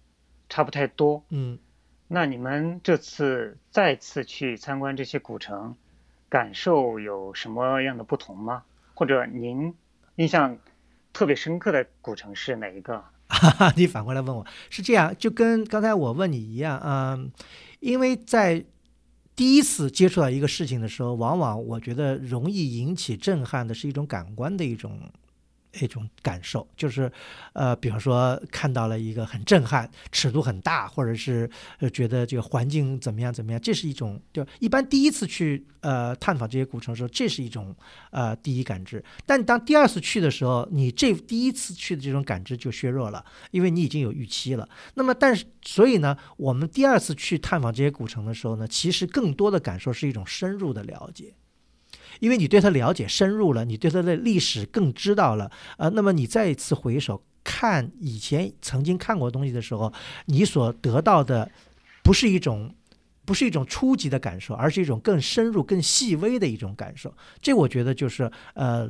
[0.48, 1.24] 差不太多。
[1.30, 1.58] 嗯。
[2.06, 5.76] 那你们这次再次去参观这些古城？
[6.28, 8.62] 感受有什么样的不同吗？
[8.94, 9.74] 或者您
[10.16, 10.58] 印象
[11.12, 13.04] 特别深刻的古城是哪一个？
[13.76, 17.18] 你反过来问我是这样，就跟刚才我问你一样啊，
[17.80, 18.64] 因为在
[19.36, 25.00] 第一次接触到一个事情的时候，往往我觉得容易引起震撼的是一种感官的一种。
[25.84, 27.10] 一种感受就是，
[27.52, 31.48] 呃，比方说看到了一个很震撼、尺度很大，或者是
[31.92, 37.74] 觉得这个环境怎么样怎么样，这是一种就一般第一次去呃探访这些古城的时候，这是一种
[38.10, 39.02] 呃第一感知。
[39.26, 44.68] 但当第二次去的时候，你这第一次去的这种感知就削弱了，因为你已经有预期了。
[44.94, 51.34] 那么，但是所以呢，我们第二次去探访这些古城的时候呢，其实更多的感受是一种深入的了解。
[52.20, 59.92] 因为你对他了解深入了，你对他的历史更知道了，呃，那么你再一次回首看以前曾经看过东西的时候，
[60.26, 61.50] 你所得到的
[62.02, 62.74] 不是一种，
[63.24, 67.12] 不是一种初级的感受，而是一种更深入、更细微的一种感受。
[67.40, 68.88] 这我觉得就是呃，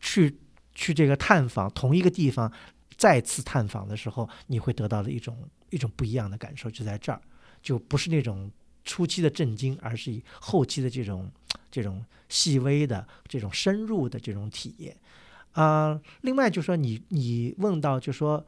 [0.00, 0.36] 去
[0.74, 2.52] 去这个探访同一个地方，
[2.96, 5.36] 再次探访的时候，你会得到的一种
[5.70, 7.20] 一种不一样的感受，就在这儿，
[7.62, 8.50] 就不是那种。
[8.84, 11.30] 初期的震惊，而是后期的这种
[11.70, 14.96] 这种细微的、这种深入的这种体验
[15.52, 16.00] 啊。
[16.22, 18.44] 另外，就说你你问到，就说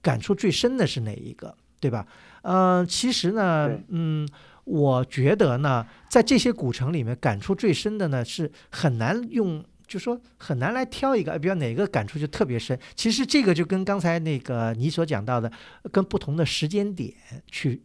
[0.00, 2.06] 感触最深的是哪一个，对吧？
[2.42, 4.28] 嗯，其实呢，嗯，
[4.64, 12.78] 我觉得呢，在这些古城里面，感触最深的呢是很难用，就说很难来挑一个，比如哪个感触就特别深。
[12.94, 15.50] 其实这个就跟刚才那个你所讲到的，
[15.92, 17.12] 跟不同的时间点
[17.50, 17.82] 去。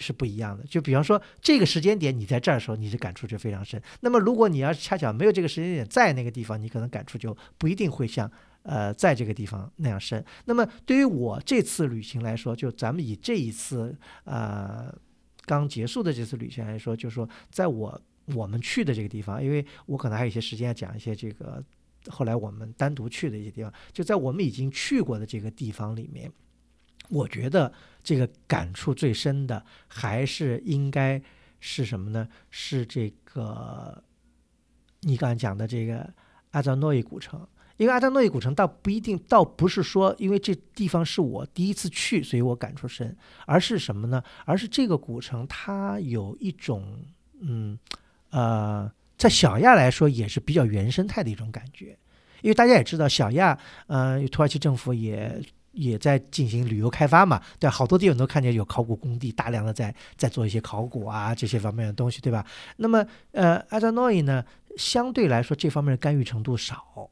[0.00, 3.82] 是不一样的，就比方说这个时间点你在这儿的时候，你的感触就非常深。
[4.00, 8.30] 那么如果你要是恰巧没有这个时间点在那个地方，你可能感触就不一定会像
[8.62, 10.24] 呃在这个地方那样深。
[10.44, 14.94] 那么对于我这次旅行来说，就咱们以这一次呃
[15.44, 18.00] 刚结束的这次旅行来说，就是说在我
[18.34, 21.60] 我们去的这个地方，因为我可能还有一些时间要讲一些这个
[22.06, 26.30] 后来我们单独去的一些地方，就在我们已经去过的这个地方里面。
[27.08, 31.20] 我觉得这个感触最深的还是应该
[31.60, 32.28] 是什么呢？
[32.50, 34.02] 是这个
[35.00, 36.08] 你刚才讲的这个
[36.50, 37.46] 阿扎诺伊古城。
[37.76, 44.20] 因为阿扎诺伊古城倒不一定，倒不是说因为这地方是我第一次去，所以我感触深，而是什么呢？
[44.44, 47.04] 而是这个古城它有一种
[47.40, 47.78] 嗯
[48.30, 51.96] 呃，在小亚来说也是比较原生态的一种感觉。
[52.42, 53.56] 因为大家也知道，小亚
[53.86, 55.40] 嗯，土耳其政府也。
[55.72, 62.44] 也在进行旅游开发嘛，对，好多地方都看见有考古工地，大量的在在做一些考古啊这些方面的东西，对吧？
[62.76, 64.44] 那么，呃，阿扎诺伊呢，
[64.76, 67.10] 相对来说这方面的干预程度少。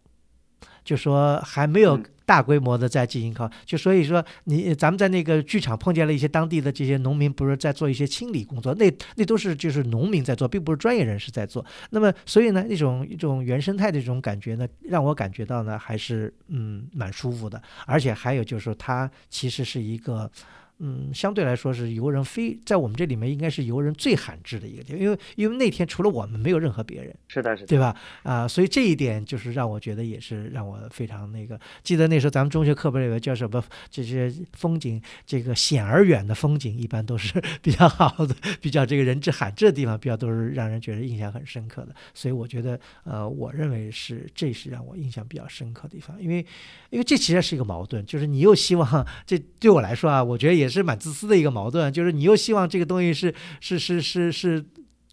[0.84, 11.64] 就说还没有大规模的在进行靠，就所以说你咱们在那个剧场碰见了一些当地的这些农民，不是在做一些清理工作，那那都是就是农民在做，并不是专业人士在做。
[11.91, 20.29] 那么所以呢，那种一种原生态的这种感觉呢，让我感觉到呢还是嗯蛮舒服的，而且还有就是说它其实是一个
[20.78, 27.96] 嗯，相对来说是游人非在我们这里面应该是游人最罕至的一个地方，因为因为那天除了我们没有任何别人，是的，是的，对吧？
[28.22, 31.58] 啊、所以这一点就是让我觉得也是让我非常那个。
[31.82, 33.62] 记得那时候咱们中学课本里面叫什么？
[33.90, 41.94] 这些风景，这个险而远的风景，一般都是 比较好的，比较这个人迹罕至的地方，比较都是让人觉得印象很深刻的。
[42.12, 46.44] 所以我觉得，呃，我认为是这是让我印象比较深刻的地方，因为
[46.90, 54.64] 因为这其实是一个矛盾，就是你又希望这对我来说啊，我觉得也也是蛮自私的一个矛盾，就是你又希望这个东西是是是是是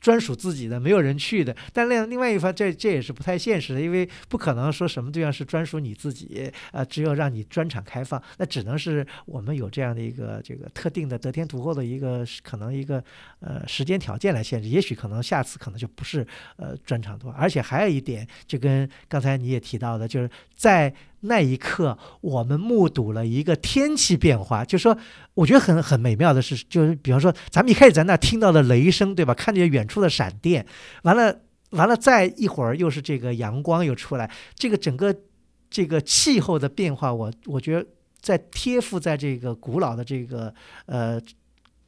[0.02, 1.56] 专属自己的，没有人去的。
[1.72, 13.02] 但另另外一方，这这也是不太现实的，因为不可能说什么地方是专属你自己，呃，只有让你专场开放，那只能是我们有这样的一个这个特定的得天独厚的一个可能一个
[13.40, 14.68] 呃时间条件来限制。
[14.68, 16.28] 也许可能下次可能就不是
[16.58, 20.94] 呃专场多，而且还有一点，就跟刚才你也提到的，就是在
[21.24, 24.98] 那一刻，我们目睹了一个天气变化，就说
[25.34, 29.34] 我觉得很很美妙的是，就是比方说咱们一开始在那听到的雷声，对吧？
[29.34, 30.66] 看见远处的闪电，
[31.04, 31.42] 完了
[31.72, 35.16] 完了，再一会儿又是这个阳光又出来，这个整个
[35.70, 37.88] 这个气候的变化，我我觉得
[38.20, 40.54] 在贴附在这个古老的这个
[40.86, 41.20] 呃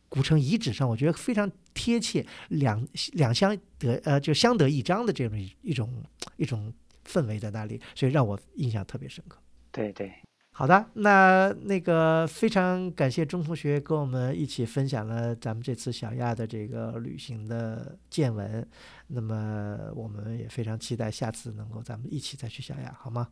[0.09, 6.03] 古城遗址上，我觉得非常贴切，两两相得呃就相得益彰的这种一种
[6.37, 6.73] 一种
[7.05, 9.37] 氛围在那里，所以让我印象特别深刻。
[9.71, 10.11] 对对，
[10.51, 18.67] 好的，那那个非常感谢钟同学跟我们一起分享了咱们这次小亚的这个旅行的见闻。
[19.07, 23.27] 那么我们也非常期待下次能够咱们一起再去小亚，好吗？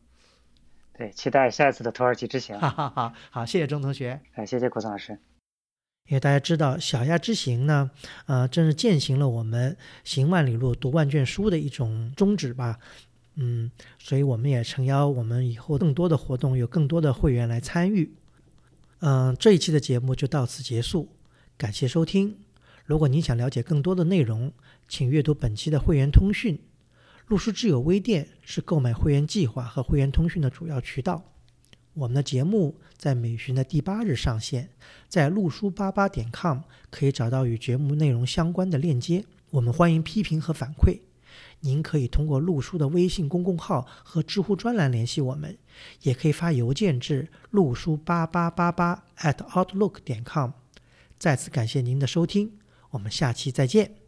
[0.95, 2.59] 对，期待下一次的土耳其之行。
[2.59, 4.21] 哈哈哈，好，谢谢钟同学。
[4.33, 5.17] 哎，谢谢古松老师。
[6.09, 7.89] 因为大家知道，小亚之行呢，
[8.25, 12.77] 呃，正是践行了我们行万里路、读万卷书的一种宗旨吧。
[13.35, 18.13] 嗯，所以我们也诚邀我们以后更多的活动有更多的会员来参与。
[18.99, 21.09] 嗯，这一期的节目就到此结束，
[21.57, 22.37] 感谢收听。
[22.85, 24.51] 如果您想了解更多的内容，
[24.87, 26.59] 请阅读本期的会员通讯。
[27.27, 31.23] 路书之友微店是购买会员计划和会员通讯的主要渠道。
[31.93, 34.69] 我们的节目在每旬的第八日上线，
[35.07, 39.25] 在路书八八点 com 可以找到与节目内容相关的链接。
[39.51, 40.99] 我们欢迎批评和反馈。
[41.65, 45.57] 您可以通过陆叔的微信公共号和知乎专栏联系我们，
[46.01, 50.51] 也可以发邮件至陆叔八八八八 at outlook 点 com。
[51.17, 52.59] 再次感谢您的收听，
[52.91, 54.02] 我们下期再见。